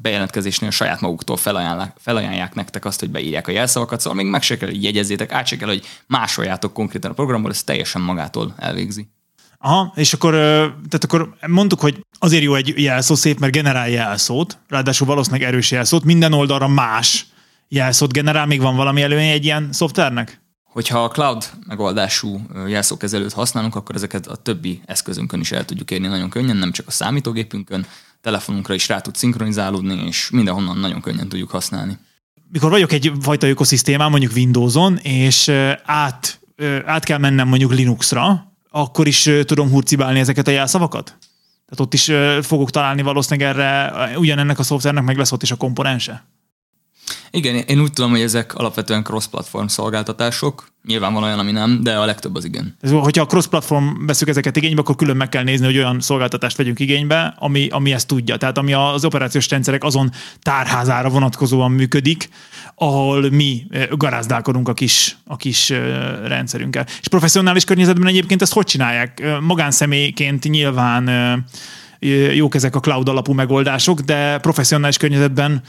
bejelentkezésnél 0.01 0.69
saját 0.69 1.01
maguktól 1.01 1.37
felajánlják, 1.37 1.95
felajánlják 1.99 2.55
nektek 2.55 2.85
azt, 2.85 2.99
hogy 2.99 3.09
beírják 3.09 3.47
a 3.47 3.51
jelszavakat, 3.51 3.99
szóval 3.99 4.17
még 4.23 4.31
meg 4.31 4.41
se 4.41 4.57
kell, 4.57 4.69
hogy 4.69 4.83
jegyezzétek, 4.83 5.31
át 5.31 5.47
se 5.47 5.57
kell, 5.57 5.67
hogy 5.67 5.85
másoljátok 6.07 6.73
konkrétan 6.73 7.11
a 7.11 7.13
programból, 7.13 7.51
ez 7.51 7.63
teljesen 7.63 8.01
magától 8.01 8.53
elvégzi. 8.57 9.07
Aha, 9.57 9.93
és 9.95 10.13
akkor, 10.13 10.31
tehát 10.89 11.03
akkor 11.03 11.35
mondtuk, 11.47 11.79
hogy 11.79 12.05
azért 12.19 12.43
jó 12.43 12.55
egy 12.55 12.73
jelszó 12.77 13.15
szép, 13.15 13.39
mert 13.39 13.53
generál 13.53 13.89
jelszót, 13.89 14.57
ráadásul 14.67 15.07
valószínűleg 15.07 15.47
erős 15.47 15.71
jelszót, 15.71 16.03
minden 16.03 16.33
oldalra 16.33 16.67
más 16.67 17.25
jelszót 17.67 18.13
generál, 18.13 18.45
még 18.45 18.61
van 18.61 18.75
valami 18.75 19.01
előnye 19.01 19.31
egy 19.31 19.45
ilyen 19.45 19.69
szoftvernek? 19.71 20.44
Hogyha 20.75 21.03
a 21.03 21.07
cloud 21.07 21.49
megoldású 21.67 22.41
jelszókezelőt 22.67 23.33
használunk, 23.33 23.75
akkor 23.75 23.95
ezeket 23.95 24.27
a 24.27 24.35
többi 24.35 24.81
eszközünkön 24.85 25.39
is 25.39 25.51
el 25.51 25.65
tudjuk 25.65 25.91
érni 25.91 26.07
nagyon 26.07 26.29
könnyen, 26.29 26.57
nem 26.57 26.71
csak 26.71 26.87
a 26.87 26.91
számítógépünkön, 26.91 27.85
telefonunkra 28.21 28.73
is 28.73 28.87
rá 28.87 28.99
tud 28.99 29.15
szinkronizálódni, 29.15 30.05
és 30.05 30.29
mindenhonnan 30.29 30.77
nagyon 30.77 31.01
könnyen 31.01 31.29
tudjuk 31.29 31.49
használni. 31.49 31.97
Mikor 32.51 32.69
vagyok 32.69 32.91
egy 32.91 33.11
fajta 33.21 33.47
ökoszisztémán, 33.47 34.09
mondjuk 34.09 34.31
Windowson, 34.35 34.97
és 34.97 35.51
át, 35.85 36.39
át 36.85 37.03
kell 37.03 37.17
mennem 37.17 37.47
mondjuk 37.47 37.73
Linuxra, 37.73 38.53
akkor 38.69 39.07
is 39.07 39.29
tudom 39.43 39.69
hurcibálni 39.69 40.19
ezeket 40.19 40.47
a 40.47 40.51
jelszavakat? 40.51 41.05
Tehát 41.05 41.79
ott 41.79 41.93
is 41.93 42.11
fogok 42.41 42.71
találni 42.71 43.01
valószínűleg 43.01 43.55
erre, 43.55 44.17
ugyanennek 44.17 44.59
a 44.59 44.63
szoftvernek 44.63 45.03
meg 45.03 45.17
lesz 45.17 45.31
ott 45.31 45.43
is 45.43 45.51
a 45.51 45.55
komponense? 45.55 46.25
Igen, 47.31 47.55
én 47.55 47.81
úgy 47.81 47.93
tudom, 47.93 48.11
hogy 48.11 48.21
ezek 48.21 48.55
alapvetően 48.55 49.03
cross-platform 49.03 49.65
szolgáltatások. 49.65 50.67
Nyilván 50.87 51.13
van 51.13 51.23
olyan, 51.23 51.39
ami 51.39 51.51
nem, 51.51 51.79
de 51.83 51.95
a 51.95 52.05
legtöbb 52.05 52.35
az 52.35 52.45
igen. 52.45 52.77
Ez, 52.81 52.91
hogyha 52.91 53.23
a 53.23 53.25
cross-platform 53.25 54.05
veszük 54.05 54.27
ezeket 54.27 54.55
igénybe, 54.55 54.81
akkor 54.81 54.95
külön 54.95 55.17
meg 55.17 55.29
kell 55.29 55.43
nézni, 55.43 55.65
hogy 55.65 55.77
olyan 55.77 55.99
szolgáltatást 55.99 56.57
vegyünk 56.57 56.79
igénybe, 56.79 57.35
ami, 57.39 57.67
ami 57.71 57.93
ezt 57.93 58.07
tudja. 58.07 58.37
Tehát 58.37 58.57
ami 58.57 58.73
az 58.73 59.05
operációs 59.05 59.49
rendszerek 59.49 59.83
azon 59.83 60.11
tárházára 60.41 61.09
vonatkozóan 61.09 61.71
működik, 61.71 62.29
ahol 62.75 63.29
mi 63.29 63.65
eh, 63.69 63.87
garázdálkodunk 63.91 64.67
a 64.69 64.73
kis, 64.73 65.17
a 65.25 65.35
kis 65.35 65.69
eh, 65.69 65.79
rendszerünkkel. 66.25 66.85
És 67.01 67.07
professzionális 67.07 67.63
környezetben 67.63 68.07
egyébként 68.07 68.41
ezt 68.41 68.53
hogy 68.53 68.65
csinálják? 68.65 69.19
Eh, 69.19 69.39
magánszemélyként 69.39 70.49
nyilván 70.49 71.09
jók 72.33 72.55
ezek 72.55 72.75
a 72.75 72.79
cloud 72.79 73.09
alapú 73.09 73.33
megoldások, 73.33 73.99
de 73.99 74.37
professzionális 74.37 74.97
környezetben 74.97 75.61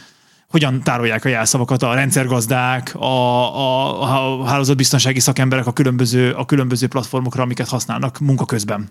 hogyan 0.56 0.82
tárolják 0.82 1.24
a 1.24 1.28
jelszavakat 1.28 1.82
a 1.82 1.94
rendszergazdák, 1.94 2.94
a, 2.94 3.04
a, 3.04 4.40
a 4.40 4.44
hálózatbiztonsági 4.44 5.20
szakemberek 5.20 5.66
a 5.66 5.72
különböző, 5.72 6.32
a 6.32 6.44
különböző 6.44 6.86
platformokra, 6.86 7.42
amiket 7.42 7.68
használnak 7.68 8.18
munka 8.18 8.44
közben. 8.44 8.88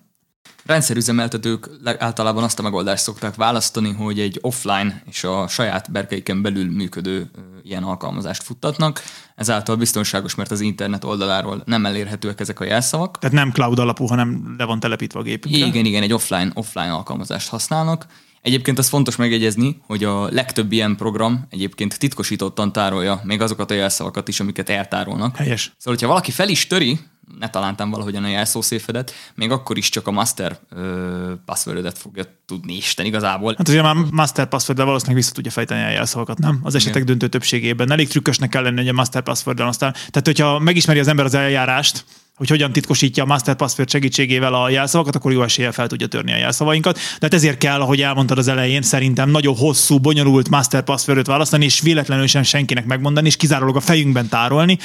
Rendszerüzemeltetők 0.65 1.69
általában 1.97 2.43
azt 2.43 2.59
a 2.59 2.61
megoldást 2.61 3.03
szokták 3.03 3.35
választani, 3.35 3.93
hogy 3.93 4.19
egy 4.19 4.39
offline 4.41 5.03
és 5.09 5.23
a 5.23 5.47
saját 5.47 5.91
berkeiken 5.91 6.41
belül 6.41 6.71
működő 6.71 7.29
ilyen 7.63 7.83
alkalmazást 7.83 8.43
futtatnak. 8.43 9.01
Ezáltal 9.35 9.75
biztonságos, 9.75 10.35
mert 10.35 10.51
az 10.51 10.61
internet 10.61 11.03
oldaláról 11.03 11.61
nem 11.65 11.85
elérhetőek 11.85 12.39
ezek 12.39 12.59
a 12.59 12.63
jelszavak. 12.65 13.19
Tehát 13.19 13.35
nem 13.35 13.51
cloud 13.51 13.79
alapú, 13.79 14.05
hanem 14.05 14.55
le 14.57 14.63
van 14.63 14.79
telepítve 14.79 15.19
a 15.19 15.23
gépünkre. 15.23 15.65
Igen, 15.65 15.85
igen, 15.85 16.03
egy 16.03 16.13
offline, 16.13 16.51
offline 16.53 16.93
alkalmazást 16.93 17.49
használnak, 17.49 18.05
Egyébként 18.45 18.77
az 18.77 18.89
fontos 18.89 19.15
megjegyezni, 19.15 19.81
hogy 19.85 20.03
a 20.03 20.29
legtöbb 20.31 20.71
ilyen 20.71 20.95
program 20.95 21.45
egyébként 21.49 21.99
titkosítottan 21.99 22.71
tárolja 22.71 23.21
még 23.23 23.41
azokat 23.41 23.71
a 23.71 23.73
jelszavakat 23.73 24.27
is, 24.27 24.39
amiket 24.39 24.69
eltárolnak. 24.69 25.35
Helyes. 25.35 25.61
Szóval, 25.61 25.93
hogyha 25.93 26.07
valaki 26.07 26.31
fel 26.31 26.49
is 26.49 26.67
töri, 26.67 26.99
ne 27.39 27.49
találtam 27.49 27.89
valahogyan 27.89 28.23
a 28.23 28.27
jelszószéfedet, 28.27 29.13
még 29.35 29.51
akkor 29.51 29.77
is 29.77 29.89
csak 29.89 30.07
a 30.07 30.11
master 30.11 30.59
ö, 30.69 31.33
passwordet 31.45 31.97
fogja 31.97 32.23
tudni 32.45 32.75
Isten 32.75 33.05
igazából. 33.05 33.53
Hát 33.57 33.67
azért 33.67 33.83
már 33.83 33.95
master 34.11 34.47
password 34.47 34.79
valószínűleg 34.79 35.21
vissza 35.21 35.33
tudja 35.33 35.51
fejteni 35.51 35.83
a 35.83 35.89
jelszavakat, 35.89 36.37
nem? 36.37 36.59
Az 36.63 36.75
esetek 36.75 36.95
Igen. 36.95 37.05
döntő 37.05 37.27
többségében. 37.27 37.91
Elég 37.91 38.07
trükkösnek 38.07 38.49
kell 38.49 38.63
lenni, 38.63 38.77
hogy 38.77 38.87
a 38.87 38.93
master 38.93 39.21
password 39.21 39.59
aztán. 39.59 39.91
Tehát, 39.91 40.25
hogyha 40.25 40.59
megismeri 40.59 40.99
az 40.99 41.07
ember 41.07 41.25
az 41.25 41.33
eljárást, 41.33 42.05
hogy 42.35 42.49
hogyan 42.49 42.71
titkosítja 42.71 43.23
a 43.23 43.25
Master 43.25 43.55
Password 43.55 43.89
segítségével 43.89 44.53
a 44.53 44.69
jelszavakat, 44.69 45.15
akkor 45.15 45.31
jó 45.31 45.43
eséllyel 45.43 45.71
fel 45.71 45.87
tudja 45.87 46.07
törni 46.07 46.31
a 46.31 46.37
jelszavainkat. 46.37 46.95
De 46.95 47.01
hát 47.21 47.33
ezért 47.33 47.57
kell, 47.57 47.81
ahogy 47.81 48.01
elmondtad 48.01 48.37
az 48.37 48.47
elején, 48.47 48.81
szerintem 48.81 49.29
nagyon 49.29 49.55
hosszú, 49.55 49.99
bonyolult 49.99 50.49
Master 50.49 50.83
Passwordot 50.83 51.27
választani, 51.27 51.65
és 51.65 51.81
véletlenül 51.81 52.27
sem 52.27 52.43
senkinek 52.43 52.85
megmondani, 52.85 53.27
és 53.27 53.35
kizárólag 53.35 53.75
a 53.75 53.79
fejünkben 53.79 54.27
tárolni, 54.27 54.77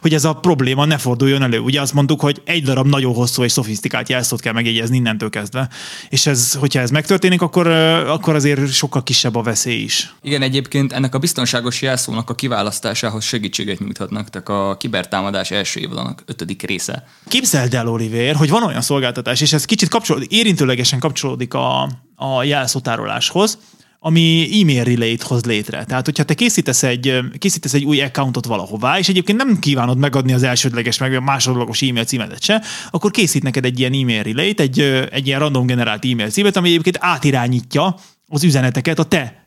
hogy 0.00 0.14
ez 0.14 0.24
a 0.24 0.32
probléma 0.32 0.84
ne 0.84 0.98
forduljon 0.98 1.42
elő. 1.42 1.58
Ugye 1.58 1.80
azt 1.80 1.92
mondtuk, 1.92 2.20
hogy 2.20 2.42
egy 2.44 2.62
darab 2.62 2.86
nagyon 2.86 3.14
hosszú 3.14 3.42
és 3.44 3.52
szofisztikált 3.52 4.08
jelszót 4.08 4.40
kell 4.40 4.52
megjegyezni 4.52 4.96
innentől 4.96 5.30
kezdve. 5.30 5.68
És 6.08 6.26
ez, 6.26 6.54
hogyha 6.54 6.80
ez 6.80 6.90
megtörténik, 6.90 7.42
akkor, 7.42 7.66
akkor 8.06 8.34
azért 8.34 8.72
sokkal 8.72 9.02
kisebb 9.02 9.34
a 9.34 9.42
veszély 9.42 9.82
is. 9.82 10.14
Igen, 10.22 10.42
egyébként 10.42 10.92
ennek 10.92 11.14
a 11.14 11.18
biztonságos 11.18 11.82
jelszónak 11.82 12.30
a 12.30 12.34
kiválasztásához 12.34 13.24
segítséget 13.24 13.78
nyújthatnak. 13.78 14.30
Tehát 14.30 14.48
a 14.48 14.76
kibertámadás 14.76 15.50
első 15.50 15.80
évadának 15.80 16.22
ötödik 16.26 16.62
része 16.62 16.95
össze. 16.96 17.04
Képzeld 17.28 17.74
el, 17.74 17.88
Oliver, 17.88 18.34
hogy 18.34 18.50
van 18.50 18.62
olyan 18.62 18.80
szolgáltatás, 18.80 19.40
és 19.40 19.52
ez 19.52 19.64
kicsit 19.64 19.88
kapcsolódik, 19.88 20.32
érintőlegesen 20.32 20.98
kapcsolódik 20.98 21.54
a, 21.54 21.82
a 22.14 22.42
jelszótároláshoz, 22.42 23.58
ami 23.98 24.48
e-mail 24.60 24.84
relay 24.84 25.16
hoz 25.20 25.44
létre. 25.44 25.84
Tehát, 25.84 26.04
hogyha 26.04 26.24
te 26.24 26.34
készítesz 26.34 26.82
egy, 26.82 27.18
készítesz 27.38 27.74
egy 27.74 27.84
új 27.84 28.00
accountot 28.00 28.46
valahová, 28.46 28.98
és 28.98 29.08
egyébként 29.08 29.38
nem 29.38 29.58
kívánod 29.58 29.98
megadni 29.98 30.32
az 30.32 30.42
elsődleges, 30.42 30.98
meg 30.98 31.14
a 31.14 31.20
másodlagos 31.20 31.82
e-mail 31.82 32.04
címedet 32.04 32.42
se, 32.42 32.62
akkor 32.90 33.10
készít 33.10 33.42
neked 33.42 33.64
egy 33.64 33.78
ilyen 33.78 33.92
e-mail 33.92 34.22
relay 34.22 34.54
egy, 34.56 34.80
egy 35.10 35.26
ilyen 35.26 35.40
random 35.40 35.66
generált 35.66 36.04
e-mail 36.04 36.30
címet, 36.30 36.56
ami 36.56 36.68
egyébként 36.68 36.98
átirányítja 37.00 37.96
az 38.28 38.44
üzeneteket 38.44 38.98
a 38.98 39.04
te 39.04 39.45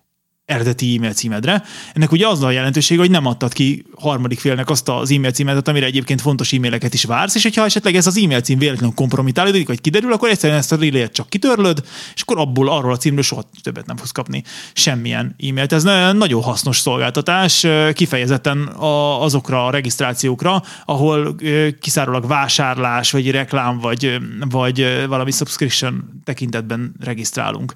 eredeti 0.50 0.96
e-mail 0.96 1.14
címedre. 1.14 1.64
Ennek 1.94 2.12
ugye 2.12 2.28
az 2.28 2.44
a 2.44 2.52
jelentősége, 2.52 3.00
hogy 3.00 3.12
nem 3.12 3.26
adtad 3.26 3.54
ki 3.54 3.86
harmadik 3.96 4.40
félnek 4.40 4.70
azt 4.70 4.90
az 4.90 5.12
e-mail 5.12 5.32
címedet, 5.32 5.68
amire 5.68 5.86
egyébként 5.86 6.22
fontos 6.22 6.54
e-maileket 6.54 6.94
is 6.94 7.04
vársz, 7.04 7.36
és 7.36 7.44
hogyha 7.44 7.66
esetleg 7.66 7.96
ez 7.96 8.08
az 8.08 8.18
e-mail 8.18 8.42
cím 8.42 8.60
véletlenül 8.60 8.96
kompromitálódik, 8.96 9.68
vagy 9.68 9.82
kiderül, 9.82 10.14
akkor 10.14 10.30
egyszerűen 10.30 10.60
ezt 10.60 10.72
a 10.72 10.76
relay 10.76 11.10
csak 11.10 11.30
kitörlöd, 11.30 11.84
és 12.16 12.22
akkor 12.22 12.38
abból 12.38 12.70
arról 12.70 12.92
a 12.92 12.98
címről 12.98 13.24
soha 13.24 13.50
többet 13.62 13.86
nem 13.86 13.98
fogsz 13.98 14.12
kapni 14.12 14.44
semmilyen 14.74 15.36
e-mailt. 15.50 15.74
Ez 15.74 15.84
nagyon 16.14 16.42
hasznos 16.42 16.80
szolgáltatás, 16.80 17.66
kifejezetten 17.94 18.68
azokra 19.20 19.66
a 19.66 19.72
regisztrációkra, 19.72 20.64
ahol 20.86 21.36
kiszárólag 21.80 22.28
vásárlás, 22.28 23.12
vagy 23.12 23.32
reklám, 23.32 23.80
vagy, 23.80 24.18
vagy 24.50 25.06
valami 25.08 25.32
subscription 25.32 26.22
tekintetben 26.24 26.96
regisztrálunk. 27.00 27.74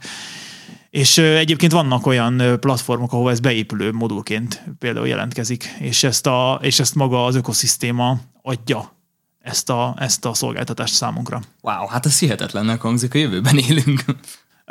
És 0.93 1.17
egyébként 1.17 1.71
vannak 1.71 2.05
olyan 2.05 2.59
platformok, 2.59 3.13
ahol 3.13 3.31
ez 3.31 3.39
beépülő 3.39 3.91
modulként 3.91 4.63
például 4.79 5.07
jelentkezik, 5.07 5.75
és 5.79 6.03
ezt, 6.03 6.27
a, 6.27 6.59
és 6.61 6.79
ezt 6.79 6.95
maga 6.95 7.25
az 7.25 7.35
ökoszisztéma 7.35 8.19
adja 8.41 8.95
ezt 9.39 9.69
a, 9.69 9.95
ezt 9.99 10.25
a 10.25 10.33
szolgáltatást 10.33 10.93
számunkra. 10.93 11.41
Wow, 11.61 11.87
hát 11.87 12.05
ez 12.05 12.19
hihetetlennek 12.19 12.81
hangzik, 12.81 13.13
a 13.13 13.17
jövőben 13.17 13.57
élünk. 13.57 14.03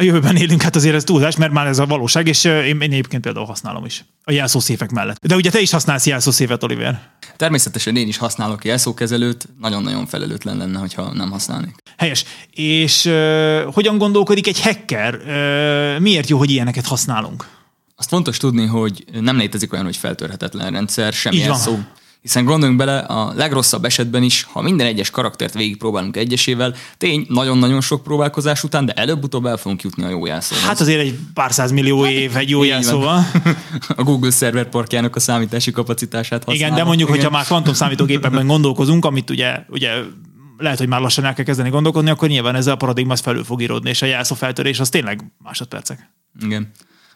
A 0.02 0.04
jövőben 0.04 0.36
élünk, 0.36 0.62
hát 0.62 0.76
azért 0.76 0.94
ez 0.94 1.04
túlzás, 1.04 1.36
mert 1.36 1.52
már 1.52 1.66
ez 1.66 1.78
a 1.78 1.86
valóság, 1.86 2.28
és 2.28 2.44
én, 2.44 2.64
én 2.64 2.80
egyébként 2.80 3.22
például 3.22 3.46
használom 3.46 3.84
is. 3.84 4.04
A 4.24 4.32
jelszószéfek 4.32 4.90
mellett. 4.90 5.26
De 5.26 5.34
ugye 5.34 5.50
te 5.50 5.60
is 5.60 5.70
használsz 5.70 6.06
jelszószéfet, 6.06 6.62
Oliver. 6.62 7.00
Természetesen 7.36 7.96
én 7.96 8.08
is 8.08 8.16
használok 8.16 8.64
jelszókezelőt, 8.64 9.48
nagyon-nagyon 9.60 10.06
felelőtlen 10.06 10.56
lenne, 10.56 10.78
hogyha 10.78 11.12
nem 11.12 11.30
használnék. 11.30 11.74
Helyes. 11.96 12.24
És 12.50 13.04
uh, 13.04 13.62
hogyan 13.72 13.98
gondolkodik 13.98 14.46
egy 14.46 14.60
hacker? 14.60 15.14
Uh, 15.14 16.00
miért 16.00 16.28
jó, 16.28 16.38
hogy 16.38 16.50
ilyeneket 16.50 16.86
használunk? 16.86 17.46
Azt 17.96 18.08
fontos 18.08 18.36
tudni, 18.36 18.66
hogy 18.66 19.04
nem 19.20 19.36
létezik 19.36 19.72
olyan, 19.72 19.84
hogy 19.84 19.96
feltörhetetlen 19.96 20.72
rendszer, 20.72 21.12
semmi 21.12 21.44
szó 21.52 21.78
hiszen 22.22 22.44
gondoljunk 22.44 22.78
bele, 22.78 22.98
a 22.98 23.32
legrosszabb 23.34 23.84
esetben 23.84 24.22
is, 24.22 24.42
ha 24.42 24.62
minden 24.62 24.86
egyes 24.86 25.10
karaktert 25.10 25.54
végigpróbálunk 25.54 26.16
egyesével, 26.16 26.74
tény, 26.96 27.26
nagyon-nagyon 27.28 27.80
sok 27.80 28.02
próbálkozás 28.02 28.64
után, 28.64 28.86
de 28.86 28.92
előbb-utóbb 28.92 29.46
el 29.46 29.56
fogunk 29.56 29.82
jutni 29.82 30.04
a 30.04 30.08
jó 30.08 30.26
jelszóval. 30.26 30.64
Hát 30.64 30.80
azért 30.80 31.00
egy 31.00 31.18
pár 31.34 31.70
millió 31.72 32.02
hát, 32.02 32.12
év 32.12 32.36
egy 32.36 32.50
jó 32.50 32.62
jelszóval. 32.62 33.26
a 33.96 34.02
Google 34.02 34.30
szerverparkjának 34.30 35.16
a 35.16 35.20
számítási 35.20 35.70
kapacitását 35.70 36.44
használva. 36.44 36.64
Igen, 36.64 36.74
de 36.74 36.84
mondjuk, 36.84 37.08
Igen. 37.08 37.20
hogyha 37.20 37.36
már 37.36 37.44
kvantum 37.44 37.74
számítógépekben 37.74 38.46
gondolkozunk, 38.46 39.04
amit 39.04 39.30
ugye, 39.30 39.64
ugye 39.68 39.90
lehet, 40.58 40.78
hogy 40.78 40.88
már 40.88 41.00
lassan 41.00 41.24
el 41.24 41.34
kell 41.34 41.44
kezdeni 41.44 41.70
gondolkodni, 41.70 42.10
akkor 42.10 42.28
nyilván 42.28 42.54
ezzel 42.54 42.72
a 42.72 42.76
paradigma 42.76 43.16
felül 43.16 43.44
fog 43.44 43.62
íródni, 43.62 43.90
és 43.90 44.02
a 44.02 44.06
jelszó 44.06 44.34
feltörés 44.34 44.80
az 44.80 44.88
tényleg 44.88 45.32
másodpercek. 45.38 46.10
Igen. 46.40 46.70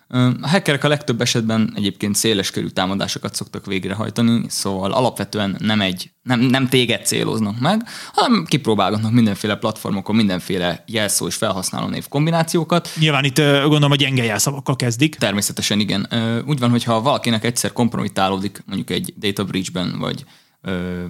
A 0.09 0.49
hackerek 0.49 0.85
a 0.85 0.89
legtöbb 0.89 1.21
esetben 1.21 1.73
egyébként 1.77 2.15
széles 2.15 2.51
körű 2.51 2.67
támadásokat 2.67 3.35
szoktak 3.35 3.67
végrehajtani, 3.67 4.45
szóval 4.49 4.93
alapvetően 4.93 5.57
nem, 5.59 5.81
egy, 5.81 6.11
nem, 6.23 6.41
nem 6.41 6.69
téged 6.69 7.07
céloznak 7.07 7.61
meg, 7.61 7.83
hanem 8.13 8.45
kipróbálgatnak 8.45 9.13
mindenféle 9.13 9.57
platformokon 9.57 10.17
mindenféle 10.17 10.85
jelszó 10.87 11.27
és 11.27 11.35
felhasználó 11.35 11.87
név 11.87 12.09
kombinációkat. 12.09 12.89
Nyilván 12.99 13.25
itt 13.25 13.37
gondolom, 13.37 13.89
hogy 13.89 13.99
gyenge 13.99 14.25
jelszavakkal 14.25 14.77
kezdik. 14.77 15.15
Természetesen 15.15 15.81
igen. 15.81 16.09
Úgy 16.47 16.59
van, 16.59 16.71
hogyha 16.71 17.03
valakinek 17.03 17.45
egyszer 17.45 17.73
kompromitálódik 17.73 18.63
mondjuk 18.67 18.91
egy 18.91 19.15
data 19.19 19.45
breach-ben, 19.45 19.99
vagy 19.99 20.25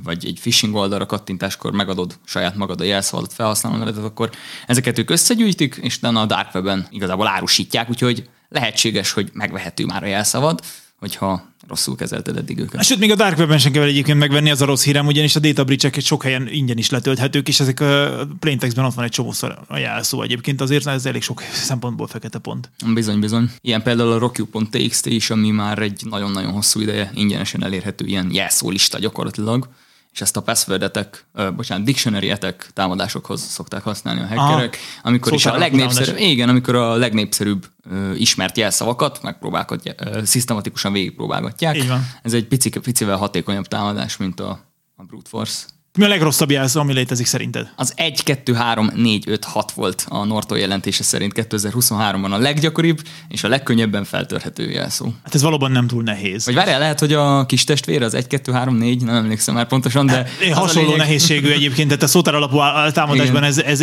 vagy 0.02 0.26
egy 0.26 0.38
phishing 0.40 0.74
oldalra 0.74 1.06
kattintáskor 1.06 1.72
megadod 1.72 2.18
saját 2.24 2.56
magad 2.56 2.80
a 2.80 2.84
jelszavadat 2.84 3.32
felhasználó 3.32 3.76
nevedet, 3.76 4.04
akkor 4.04 4.30
ezeket 4.66 4.98
ők 4.98 5.10
összegyűjtik, 5.10 5.78
és 5.82 5.96
utána 5.96 6.20
a 6.20 6.26
dark 6.26 6.54
webben 6.54 6.86
igazából 6.90 7.26
árusítják, 7.26 7.90
úgyhogy 7.90 8.28
lehetséges, 8.56 9.12
hogy 9.12 9.30
megvehető 9.32 9.84
már 9.84 10.02
a 10.02 10.06
jelszavad, 10.06 10.60
hogyha 10.98 11.54
rosszul 11.68 11.96
kezelted 11.96 12.36
eddig 12.36 12.58
őket. 12.58 12.84
Sőt, 12.84 12.98
még 12.98 13.10
a 13.10 13.14
Dark 13.14 13.38
Web-en 13.38 13.58
sem 13.58 13.72
kell 13.72 13.82
egyébként 13.82 14.18
megvenni, 14.18 14.50
az 14.50 14.62
a 14.62 14.64
rossz 14.64 14.84
hírem, 14.84 15.06
ugyanis 15.06 15.36
a 15.36 15.40
data 15.40 15.64
breach 15.64 16.00
sok 16.00 16.22
helyen 16.22 16.48
ingyen 16.50 16.78
is 16.78 16.90
letölthetők, 16.90 17.48
és 17.48 17.60
ezek 17.60 17.80
a 17.80 18.26
plaintextben 18.40 18.84
ott 18.84 18.94
van 18.94 19.04
egy 19.04 19.10
csomószor 19.10 19.58
a 19.68 19.76
jelszó 19.76 20.22
egyébként, 20.22 20.60
azért 20.60 20.86
ez 20.86 21.06
elég 21.06 21.22
sok 21.22 21.42
szempontból 21.52 22.06
fekete 22.06 22.38
pont. 22.38 22.70
Bizony, 22.94 23.20
bizony. 23.20 23.50
Ilyen 23.60 23.82
például 23.82 24.12
a 24.12 24.18
rockU.txt 24.18 25.06
is, 25.06 25.30
ami 25.30 25.50
már 25.50 25.78
egy 25.78 26.02
nagyon-nagyon 26.10 26.52
hosszú 26.52 26.80
ideje 26.80 27.10
ingyenesen 27.14 27.64
elérhető 27.64 28.06
ilyen 28.06 28.28
jelszólista 28.32 28.98
gyakorlatilag 28.98 29.68
és 30.16 30.22
ezt 30.22 30.36
a 30.36 30.42
passwordetek, 30.42 31.26
uh, 31.34 31.52
bocsánat, 31.52 31.84
dictionary 31.84 32.30
etek 32.30 32.70
támadásokhoz 32.72 33.42
szokták 33.42 33.82
használni 33.82 34.20
a 34.20 34.26
hackerek, 34.26 34.78
Aha. 34.80 35.08
amikor 35.08 35.32
is 35.32 35.46
a 35.46 35.56
legnépszerűbb, 35.56 36.18
igen, 36.18 36.48
amikor 36.48 36.74
a 36.74 36.94
legnépszerűbb 36.94 37.66
uh, 37.90 38.20
ismert 38.20 38.56
jelszavakat 38.56 39.22
megpróbálgatják, 39.22 40.00
uh, 40.04 40.22
szisztematikusan 40.22 40.92
végigpróbálgatják. 40.92 41.76
Ez 42.22 42.32
egy 42.32 42.46
pici, 42.46 42.68
picivel 42.68 43.16
hatékonyabb 43.16 43.66
támadás, 43.66 44.16
mint 44.16 44.40
a, 44.40 44.60
a 44.96 45.02
brute 45.02 45.28
force. 45.28 45.64
Mi 45.96 46.04
a 46.04 46.08
legrosszabb 46.08 46.50
jelző, 46.50 46.80
ami 46.80 46.92
létezik 46.92 47.26
szerinted? 47.26 47.72
Az 47.76 47.92
1, 47.96 48.22
2, 48.22 48.54
3, 48.54 48.90
4, 48.94 49.24
5, 49.28 49.44
6 49.44 49.72
volt 49.72 50.06
a 50.08 50.24
Norton 50.24 50.58
jelentése 50.58 51.02
szerint 51.02 51.32
2023-ban 51.36 52.30
a 52.30 52.36
leggyakoribb 52.36 52.98
és 53.28 53.44
a 53.44 53.48
legkönnyebben 53.48 54.04
feltörhető 54.04 54.70
jelszó. 54.70 55.12
Hát 55.24 55.34
ez 55.34 55.42
valóban 55.42 55.70
nem 55.70 55.86
túl 55.86 56.02
nehéz. 56.02 56.44
Vagy 56.44 56.54
várjál, 56.54 56.78
lehet, 56.78 57.00
hogy 57.00 57.12
a 57.12 57.46
kis 57.46 57.64
testvér 57.64 58.02
az 58.02 58.14
1, 58.14 58.26
2, 58.26 58.52
3, 58.52 58.76
4, 58.76 59.04
nem 59.04 59.14
emlékszem 59.14 59.54
már 59.54 59.66
pontosan, 59.66 60.06
de... 60.06 60.26
É, 60.42 60.48
hasonló 60.48 60.88
lényeg... 60.88 61.06
nehézségű 61.06 61.50
egyébként, 61.50 61.88
tehát 61.88 62.02
a 62.02 62.06
szótár 62.06 62.34
alapú 62.34 62.56
támadásban 62.92 63.42
ez, 63.42 63.58
ez, 63.58 63.82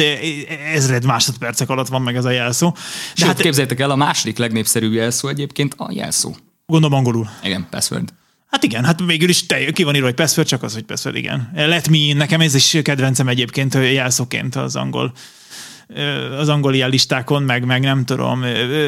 ezred 0.73 1.05
másodpercek 1.05 1.69
alatt 1.69 1.87
van 1.87 2.01
meg 2.01 2.15
ez 2.15 2.25
a 2.25 2.31
jelszó. 2.31 2.69
De 2.69 2.79
Sőt, 3.13 3.27
hát 3.27 3.41
képzeljétek 3.41 3.79
el, 3.79 3.91
a 3.91 3.95
második 3.95 4.37
legnépszerűbb 4.37 4.93
jelszó 4.93 5.27
egyébként 5.27 5.73
a 5.77 5.89
jelszó. 5.91 6.35
Gondolom 6.65 6.97
angolul. 6.97 7.29
Igen, 7.43 7.67
password. 7.69 8.13
Hát 8.53 8.63
igen, 8.63 8.83
hát 8.85 9.01
végül 9.05 9.29
is 9.29 9.45
te, 9.45 9.71
ki 9.71 9.83
van 9.83 9.95
írva, 9.95 10.07
hogy 10.07 10.15
password, 10.15 10.47
csak 10.47 10.63
az, 10.63 10.73
hogy 10.73 10.83
password, 10.83 11.15
igen. 11.15 11.51
Let 11.55 11.87
me, 11.87 12.13
nekem 12.13 12.41
ez 12.41 12.55
is 12.55 12.77
kedvencem 12.83 13.27
egyébként 13.27 13.73
jelszóként 13.73 14.55
az 14.55 14.75
angol 14.75 15.13
az 16.39 16.49
angol 16.49 16.73
ilyen 16.73 16.89
listákon, 16.89 17.43
meg, 17.43 17.65
meg 17.65 17.81
nem 17.81 18.05
tudom, 18.05 18.41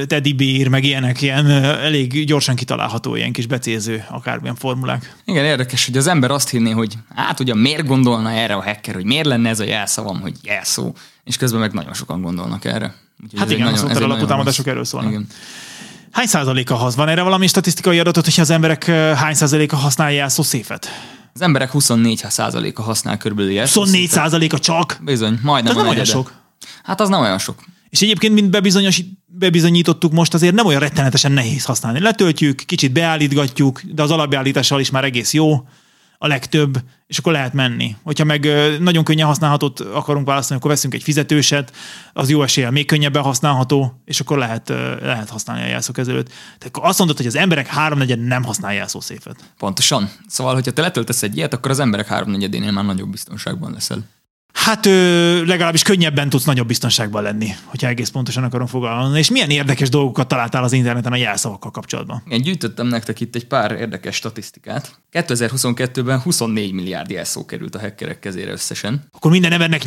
Teddy 0.08 0.34
Bear, 0.34 0.68
meg 0.68 0.84
ilyenek, 0.84 1.22
ilyen 1.22 1.50
elég 1.50 2.26
gyorsan 2.26 2.56
kitalálható 2.56 3.16
ilyen 3.16 3.32
kis 3.32 3.46
becéző 3.46 4.06
akármilyen 4.10 4.56
formulák. 4.56 5.16
Igen, 5.26 5.46
érdekes, 5.46 5.86
hogy 5.86 5.98
az 5.98 6.08
ember 6.08 6.32
azt 6.32 6.50
hinné, 6.50 6.72
hogy 6.72 6.94
hát 7.16 7.40
ugye 7.40 7.56
miért 7.56 7.86
gondolna 7.86 8.32
erre 8.32 8.54
a 8.54 8.64
hacker, 8.64 8.94
hogy 8.94 9.06
miért 9.06 9.26
lenne 9.26 9.50
ez 9.50 9.60
a 9.60 9.64
jelszavam, 9.64 10.22
hogy 10.22 10.34
jelszó, 10.44 10.94
és 11.24 11.38
közben 11.38 11.60
meg 11.60 11.72
nagyon 11.72 11.94
sokan 11.94 12.22
gondolnak 12.22 12.66
erre. 12.66 12.96
Úgyhogy 13.24 13.40
hát 13.40 13.52
igen, 13.52 13.72
nagyon, 13.72 13.92
a 13.92 14.04
alapú 14.04 14.26
támadások 14.26 14.68
erről 14.68 14.86
szólnak. 14.86 15.12
Igen. 15.12 15.28
Hány 16.16 16.28
százaléka 16.28 16.76
haz? 16.76 16.96
Van 16.96 17.10
erre 17.10 17.22
valami 17.22 17.48
statisztikai 17.48 18.00
adatot, 18.00 18.24
hogy 18.26 18.40
az 18.40 18.50
emberek 18.50 18.86
hány 19.16 19.34
százaléka 19.34 19.76
használja 19.76 20.18
jelszó 20.18 20.44
széfet? 20.44 20.88
Az 21.34 21.42
emberek 21.42 21.72
24 21.72 22.24
százaléka 22.28 22.82
használ 22.82 23.18
körülbelül 23.18 23.52
jelszó 23.52 23.80
24 23.80 24.10
százaléka 24.10 24.60
csak? 24.60 25.00
Bizony, 25.02 25.40
majdnem 25.44 25.74
Tehát 25.74 25.88
nem 25.88 25.94
olyan 25.94 26.06
sok. 26.06 26.34
Hát 26.84 27.02
az 27.02 27.10
nem 27.10 27.20
olyan 27.20 27.38
sok. 27.38 27.64
És 27.90 28.02
egyébként, 28.02 28.34
mint 28.34 28.50
bebizonyítottuk 29.26 30.12
most, 30.12 30.34
azért 30.34 30.54
nem 30.54 30.66
olyan 30.66 30.80
rettenetesen 30.80 31.32
nehéz 31.32 31.66
használni. 31.66 32.00
Letöltjük, 32.00 32.62
kicsit 32.66 32.92
beállítgatjuk, 32.92 33.82
de 33.82 34.02
az 34.02 34.12
alapbeállítással 34.12 34.80
is 34.80 34.90
már 34.90 35.04
egész 35.04 35.34
jó 35.34 35.68
a 36.26 36.28
legtöbb, 36.28 36.78
és 37.08 37.18
akkor 37.18 37.32
lehet 37.32 37.54
menni. 37.54 37.96
Hogyha 38.04 38.24
meg 38.24 38.48
nagyon 38.80 39.04
könnyen 39.04 39.28
használhatót 39.28 39.80
akarunk 39.80 40.28
választani, 40.28 40.60
akkor 40.60 40.72
veszünk 40.72 40.94
egy 40.94 41.04
fizetőset, 41.04 41.72
az 42.14 42.30
jó 42.30 42.44
eséllyel 42.44 42.72
még 42.72 42.86
könnyebben 42.86 43.24
használható, 43.24 44.02
és 44.06 44.20
akkor 44.20 44.38
lehet, 44.38 44.70
lehet 45.02 45.30
használni 45.30 45.64
a 45.64 45.68
jelszókezelőt. 45.68 46.32
Tehát 46.58 46.90
azt 46.90 46.98
mondod, 46.98 47.18
hogy 47.18 47.26
az 47.26 47.36
emberek 47.36 47.68
háromnegyed 47.68 48.20
nem 48.20 48.44
használ 48.44 48.74
jelszószéfet. 48.74 49.36
Pontosan. 49.58 50.10
Szóval, 50.28 50.54
hogyha 50.54 50.72
te 50.72 50.82
letöltesz 50.82 51.24
egy 51.24 51.38
ilyet, 51.38 51.54
akkor 51.54 51.72
az 51.72 51.80
emberek 51.80 52.08
háromnegyedénél 52.08 52.72
már 52.72 52.86
nagyobb 52.86 53.10
biztonságban 53.10 53.72
leszel. 53.72 54.04
Hát 54.66 54.86
ö, 54.86 55.46
legalábbis 55.46 55.82
könnyebben 55.82 56.30
tudsz 56.30 56.44
nagyobb 56.44 56.68
biztonságban 56.68 57.24
lenni, 57.24 57.50
hogyha 57.66 57.88
egész 57.88 58.10
pontosan 58.10 58.44
akarom 58.44 58.68
fogalmazni. 58.68 59.18
És 59.18 59.30
milyen 59.30 59.50
érdekes 59.50 59.90
dolgokat 59.90 60.28
találtál 60.28 60.64
az 60.64 60.72
interneten 60.72 61.12
a 61.12 61.16
jelszavakkal 61.16 61.72
kapcsolatban? 61.72 62.24
Én 62.30 62.42
gyűjtöttem 62.42 62.88
nektek 62.88 63.20
itt 63.20 63.36
egy 63.36 63.48
pár 63.48 63.72
érdekes 63.72 64.16
statisztikát. 64.16 65.00
2022-ben 65.12 66.20
24 66.20 66.72
milliárd 66.72 67.10
jelszó 67.10 67.46
került 67.46 67.76
a 67.76 67.80
hackerek 67.80 68.20
kezére 68.20 68.52
összesen. 68.52 69.08
Akkor 69.12 69.32
minden 69.32 69.52
embernek 69.52 69.84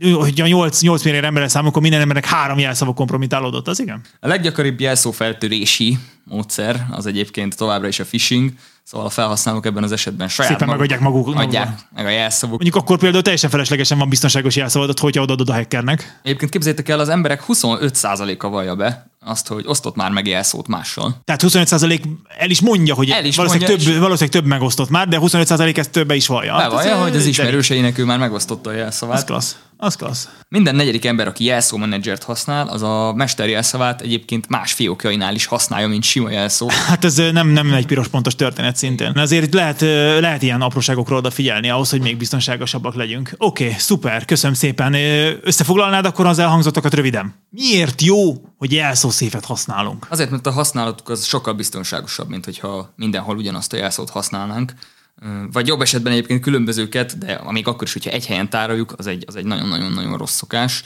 hogy 0.00 0.40
a 0.40 0.46
8, 0.46 0.80
8 0.80 1.04
milliárd 1.04 1.26
emberre 1.26 1.48
számol, 1.48 1.68
akkor 1.68 1.82
minden 1.82 2.00
embernek 2.00 2.24
három 2.24 2.58
jelszava 2.58 2.92
kompromitálódott, 2.92 3.68
az 3.68 3.80
igen? 3.80 4.00
A 4.20 4.28
leggyakoribb 4.28 4.80
jelszófeltörési 4.80 5.98
módszer 6.24 6.86
az 6.90 7.06
egyébként 7.06 7.56
továbbra 7.56 7.88
is 7.88 8.00
a 8.00 8.04
phishing, 8.04 8.52
Szóval 8.84 9.06
a 9.06 9.10
felhasználók 9.10 9.66
ebben 9.66 9.82
az 9.82 9.92
esetben 9.92 10.28
saját 10.28 10.50
Szépen 10.52 10.66
maguk, 10.66 10.82
megadják 10.82 11.12
maguk. 11.12 11.36
adják 11.36 11.78
meg 11.94 12.06
a 12.06 12.08
jelszavuk. 12.08 12.62
Mondjuk 12.62 12.82
akkor 12.82 12.98
például 12.98 13.22
teljesen 13.22 13.50
feleslegesen 13.50 13.98
van 13.98 14.08
biztonságos 14.08 14.56
jelszavadat, 14.56 14.98
hogyha 14.98 15.22
odaadod 15.22 15.48
a 15.48 15.52
hackernek. 15.52 16.20
Egyébként 16.22 16.50
képzeljétek 16.50 16.88
el, 16.88 16.98
az 16.98 17.08
emberek 17.08 17.44
25%-a 17.48 18.48
vallja 18.48 18.74
be 18.74 19.06
azt, 19.24 19.48
hogy 19.48 19.64
osztott 19.66 19.94
már 19.94 20.10
meg 20.10 20.26
jelszót 20.26 20.66
mással. 20.66 21.20
Tehát 21.24 21.42
25% 21.42 22.00
el 22.38 22.50
is 22.50 22.60
mondja, 22.60 22.94
hogy 22.94 23.10
El 23.10 23.24
is 23.24 23.36
valószínűleg, 23.36 23.70
mondja, 23.70 23.86
több, 23.86 23.94
és- 23.94 24.00
valószínűleg 24.00 24.40
több 24.40 24.50
megosztott 24.50 24.90
már, 24.90 25.08
de 25.08 25.18
25% 25.18 25.78
ezt 25.78 25.90
többe 25.90 26.14
is 26.14 26.26
vallja. 26.26 26.54
Hát 26.54 26.68
Bevallja, 26.68 26.94
ez, 26.94 27.02
hogy 27.02 27.16
az 27.16 27.26
ismerőseinek 27.26 27.98
ő 27.98 28.04
már 28.04 28.18
megosztotta 28.18 28.70
a 28.70 28.72
jelszavát. 28.72 29.16
Az 29.16 29.24
klassz. 29.24 29.56
Az 29.76 29.96
klassz. 29.96 30.28
Minden 30.48 30.74
negyedik 30.74 31.04
ember, 31.04 31.26
aki 31.26 31.44
jelszó 31.44 31.76
menedzsert 31.76 32.22
használ, 32.22 32.68
az 32.68 32.82
a 32.82 33.12
mester 33.14 33.48
jelszavát 33.48 34.00
egyébként 34.00 34.48
más 34.48 34.72
fiókjainál 34.72 35.34
is 35.34 35.46
használja, 35.46 35.88
mint 35.88 36.02
sima 36.02 36.30
jelszó. 36.30 36.68
Hát 36.88 37.04
ez 37.04 37.16
nem, 37.16 37.48
nem 37.48 37.72
egy 37.72 37.86
piros 37.86 38.08
pontos 38.08 38.34
történet 38.34 38.76
szintén. 38.76 39.12
Azért 39.14 39.54
lehet, 39.54 39.80
lehet 40.20 40.42
ilyen 40.42 40.60
apróságokra 40.60 41.16
odafigyelni 41.16 41.70
ahhoz, 41.70 41.90
hogy 41.90 42.00
még 42.00 42.16
biztonságosabbak 42.16 42.94
legyünk. 42.94 43.34
Oké, 43.38 43.64
okay, 43.64 43.76
szuper, 43.78 44.24
köszönöm 44.24 44.56
szépen. 44.56 44.94
Összefoglalnád 45.42 46.04
akkor 46.06 46.26
az 46.26 46.38
elhangzottakat 46.38 46.94
röviden? 46.94 47.34
Miért 47.50 48.02
jó, 48.02 48.32
hogy 48.64 48.72
jelszószéfet 48.72 49.44
használunk? 49.44 50.06
Azért, 50.08 50.30
mert 50.30 50.46
a 50.46 50.50
használatuk 50.50 51.08
az 51.08 51.24
sokkal 51.24 51.54
biztonságosabb, 51.54 52.28
mint 52.28 52.44
hogyha 52.44 52.92
mindenhol 52.96 53.36
ugyanazt 53.36 53.72
a 53.72 53.76
jelszót 53.76 54.10
használnánk. 54.10 54.72
Vagy 55.52 55.66
jobb 55.66 55.80
esetben 55.80 56.12
egyébként 56.12 56.40
különbözőket, 56.40 57.18
de 57.18 57.40
még 57.50 57.68
akkor 57.68 57.82
is, 57.82 57.92
hogyha 57.92 58.10
egy 58.10 58.26
helyen 58.26 58.50
tároljuk, 58.50 58.94
az 58.96 59.06
egy, 59.06 59.24
az 59.26 59.36
egy 59.36 59.44
nagyon-nagyon-nagyon 59.44 60.16
rossz 60.16 60.34
szokás. 60.34 60.82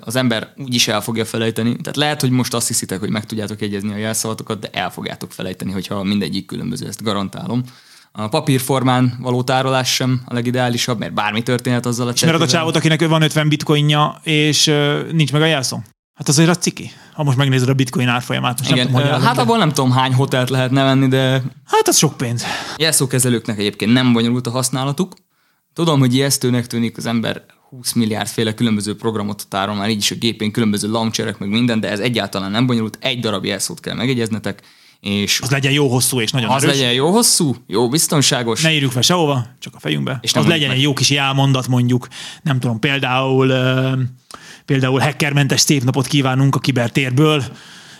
Az 0.00 0.16
ember 0.16 0.52
úgy 0.56 0.74
is 0.74 0.88
el 0.88 1.00
fogja 1.00 1.24
felejteni. 1.24 1.76
Tehát 1.76 1.96
lehet, 1.96 2.20
hogy 2.20 2.30
most 2.30 2.54
azt 2.54 2.66
hiszitek, 2.66 2.98
hogy 2.98 3.10
meg 3.10 3.26
tudjátok 3.26 3.60
jegyezni 3.60 3.92
a 3.92 3.96
jelszavatokat, 3.96 4.58
de 4.58 4.68
el 4.72 4.90
fogjátok 4.90 5.32
felejteni, 5.32 5.72
hogyha 5.72 6.02
mindegyik 6.02 6.46
különböző, 6.46 6.86
ezt 6.86 7.02
garantálom. 7.02 7.62
A 8.12 8.28
papírformán 8.28 9.16
való 9.20 9.42
tárolás 9.42 9.94
sem 9.94 10.22
a 10.24 10.34
legideálisabb, 10.34 10.98
mert 10.98 11.14
bármi 11.14 11.42
történhet 11.42 11.86
azzal 11.86 12.08
a 12.08 12.12
Mert 12.24 12.40
a 12.40 12.46
csávot, 12.46 12.76
akinek 12.76 13.06
van 13.06 13.22
50 13.22 13.48
bitcoinja, 13.48 14.20
és 14.22 14.64
nincs 15.12 15.32
meg 15.32 15.42
a 15.42 15.46
jelszó? 15.46 15.78
Hát 16.16 16.28
azért 16.28 16.48
az 16.48 16.56
ciki. 16.60 16.90
Ha 17.14 17.22
most 17.22 17.36
megnézed 17.36 17.68
a 17.68 17.74
bitcoin 17.74 18.08
árfolyamát, 18.08 18.58
most 18.58 18.70
Igen, 18.70 18.86
nem 18.90 18.94
tudom, 18.94 19.12
hogy 19.12 19.24
hát 19.24 19.38
abból 19.38 19.58
nem 19.58 19.68
tudom 19.72 19.90
hány 19.90 20.12
hotelt 20.14 20.50
lehetne 20.50 20.82
venni, 20.84 21.08
de 21.08 21.30
Hát 21.66 21.88
az 21.88 21.96
sok 21.96 22.16
pénz. 22.16 22.44
Jelszókezelőknek 22.76 23.58
egyébként 23.58 23.92
nem 23.92 24.12
bonyolult 24.12 24.46
a 24.46 24.50
használatuk. 24.50 25.12
Tudom, 25.74 25.98
hogy 25.98 26.14
ijesztőnek 26.14 26.66
tűnik 26.66 26.96
az 26.96 27.06
ember 27.06 27.44
20 27.70 27.92
milliárd 27.92 28.28
féle 28.28 28.54
különböző 28.54 28.96
programot 28.96 29.46
tárol 29.48 29.74
már 29.74 29.88
így 29.90 29.96
is 29.98 30.10
a 30.10 30.14
gépén, 30.14 30.50
különböző 30.52 30.90
launcherek, 30.90 31.38
meg 31.38 31.48
minden, 31.48 31.80
de 31.80 31.90
ez 31.90 31.98
egyáltalán 32.00 32.50
nem 32.50 32.66
bonyolult. 32.66 32.98
Egy 33.00 33.20
darab 33.20 33.44
jelszót 33.44 33.80
kell 33.80 33.94
megegyeznetek, 33.94 34.62
és 35.00 35.40
Az 35.40 35.50
legyen 35.50 35.72
jó 35.72 35.88
hosszú 35.88 36.20
és 36.20 36.30
nagyon 36.30 36.50
az 36.50 36.62
erős. 36.62 36.76
legyen 36.76 36.92
jó 36.92 37.10
hosszú, 37.10 37.54
jó 37.66 37.88
biztonságos. 37.88 38.62
ne 38.62 38.72
írjuk 38.72 38.92
fel 38.92 39.02
sehova, 39.02 39.46
csak 39.58 39.74
a 39.74 39.78
fejünkbe. 39.78 40.18
És 40.20 40.34
az 40.34 40.46
legyen 40.46 40.68
meg. 40.68 40.76
egy 40.76 40.82
jó 40.82 40.92
kis 40.92 41.10
jelmondat 41.10 41.68
mondjuk, 41.68 42.08
nem 42.42 42.60
tudom, 42.60 42.78
például 42.78 43.52
például 44.66 45.00
hackermentes 45.00 45.60
szép 45.60 45.84
napot 45.84 46.06
kívánunk 46.06 46.54
a 46.54 46.58
kibertérből. 46.58 47.44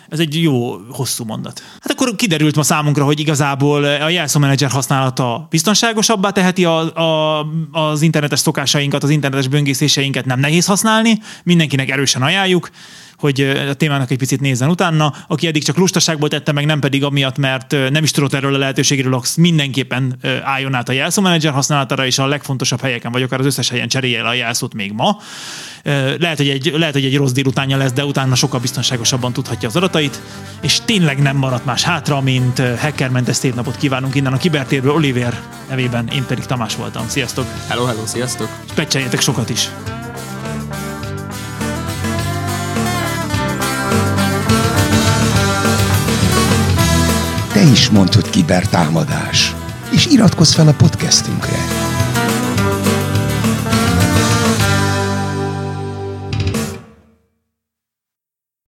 Ez 0.09 0.19
egy 0.19 0.41
jó, 0.41 0.77
hosszú 0.89 1.23
mondat. 1.23 1.63
Hát 1.79 1.91
akkor 1.91 2.15
kiderült 2.15 2.55
ma 2.55 2.63
számunkra, 2.63 3.03
hogy 3.05 3.19
igazából 3.19 3.83
a 3.83 4.09
jelszó 4.09 4.39
menedzser 4.39 4.69
használata 4.69 5.47
biztonságosabbá 5.49 6.29
teheti 6.29 6.65
a, 6.65 6.95
a, 6.95 7.45
az 7.71 8.01
internetes 8.01 8.39
szokásainkat, 8.39 9.03
az 9.03 9.09
internetes 9.09 9.47
böngészéseinket 9.47 10.25
nem 10.25 10.39
nehéz 10.39 10.65
használni, 10.65 11.19
mindenkinek 11.43 11.89
erősen 11.89 12.21
ajánljuk 12.21 12.69
hogy 13.17 13.41
a 13.69 13.73
témának 13.73 14.11
egy 14.11 14.17
picit 14.17 14.41
nézzen 14.41 14.69
utána. 14.69 15.13
Aki 15.27 15.47
eddig 15.47 15.63
csak 15.63 15.77
lustaságból 15.77 16.29
tette 16.29 16.51
meg, 16.51 16.65
nem 16.65 16.79
pedig 16.79 17.03
amiatt, 17.03 17.37
mert 17.37 17.75
nem 17.89 18.03
is 18.03 18.11
tudott 18.11 18.33
erről 18.33 18.55
a 18.55 18.57
lehetőségről, 18.57 19.13
az 19.13 19.35
mindenképpen 19.35 20.17
álljon 20.43 20.73
át 20.73 20.89
a 20.89 20.91
jelszó 20.91 21.21
menedzser 21.21 21.51
használatára, 21.51 22.05
és 22.05 22.17
a 22.17 22.27
legfontosabb 22.27 22.81
helyeken, 22.81 23.11
vagy 23.11 23.21
akár 23.21 23.39
az 23.39 23.45
összes 23.45 23.69
helyen 23.69 23.87
cserélje 23.87 24.19
el 24.19 24.25
a 24.25 24.33
jelszót 24.33 24.73
még 24.73 24.91
ma. 24.91 25.17
Lehet, 26.19 26.37
hogy 26.37 26.49
egy, 26.49 26.73
lehet, 26.75 26.93
hogy 26.93 27.05
egy 27.05 27.17
rossz 27.17 27.31
délutánja 27.31 27.77
lesz, 27.77 27.91
de 27.91 28.05
utána 28.05 28.35
sokkal 28.35 28.59
biztonságosabban 28.59 29.33
tudhatja 29.33 29.67
az 29.67 29.75
adatait, 29.75 30.21
és 30.61 30.79
tényleg 30.85 31.21
nem 31.21 31.37
maradt 31.37 31.65
más 31.65 31.83
hátra, 31.83 32.21
mint 32.21 32.61
hackermentes 32.79 33.35
szép 33.35 33.55
napot 33.55 33.77
kívánunk 33.77 34.15
innen 34.15 34.33
a 34.33 34.37
kibertérből 34.37 34.91
Oliver 34.91 35.41
nevében, 35.69 36.07
én 36.07 36.25
pedig 36.25 36.45
Tamás 36.45 36.75
voltam. 36.75 37.07
Sziasztok! 37.07 37.45
Hello, 37.67 37.85
hello, 37.85 38.05
sziasztok! 38.05 38.49
És 39.11 39.23
sokat 39.23 39.49
is! 39.49 39.69
Te 47.57 47.63
is 47.63 47.89
hogy 48.13 48.29
kibertámadás. 48.29 49.55
És 49.91 50.05
iratkozz 50.05 50.53
fel 50.53 50.67
a 50.67 50.73
podcastünkre. 50.73 51.86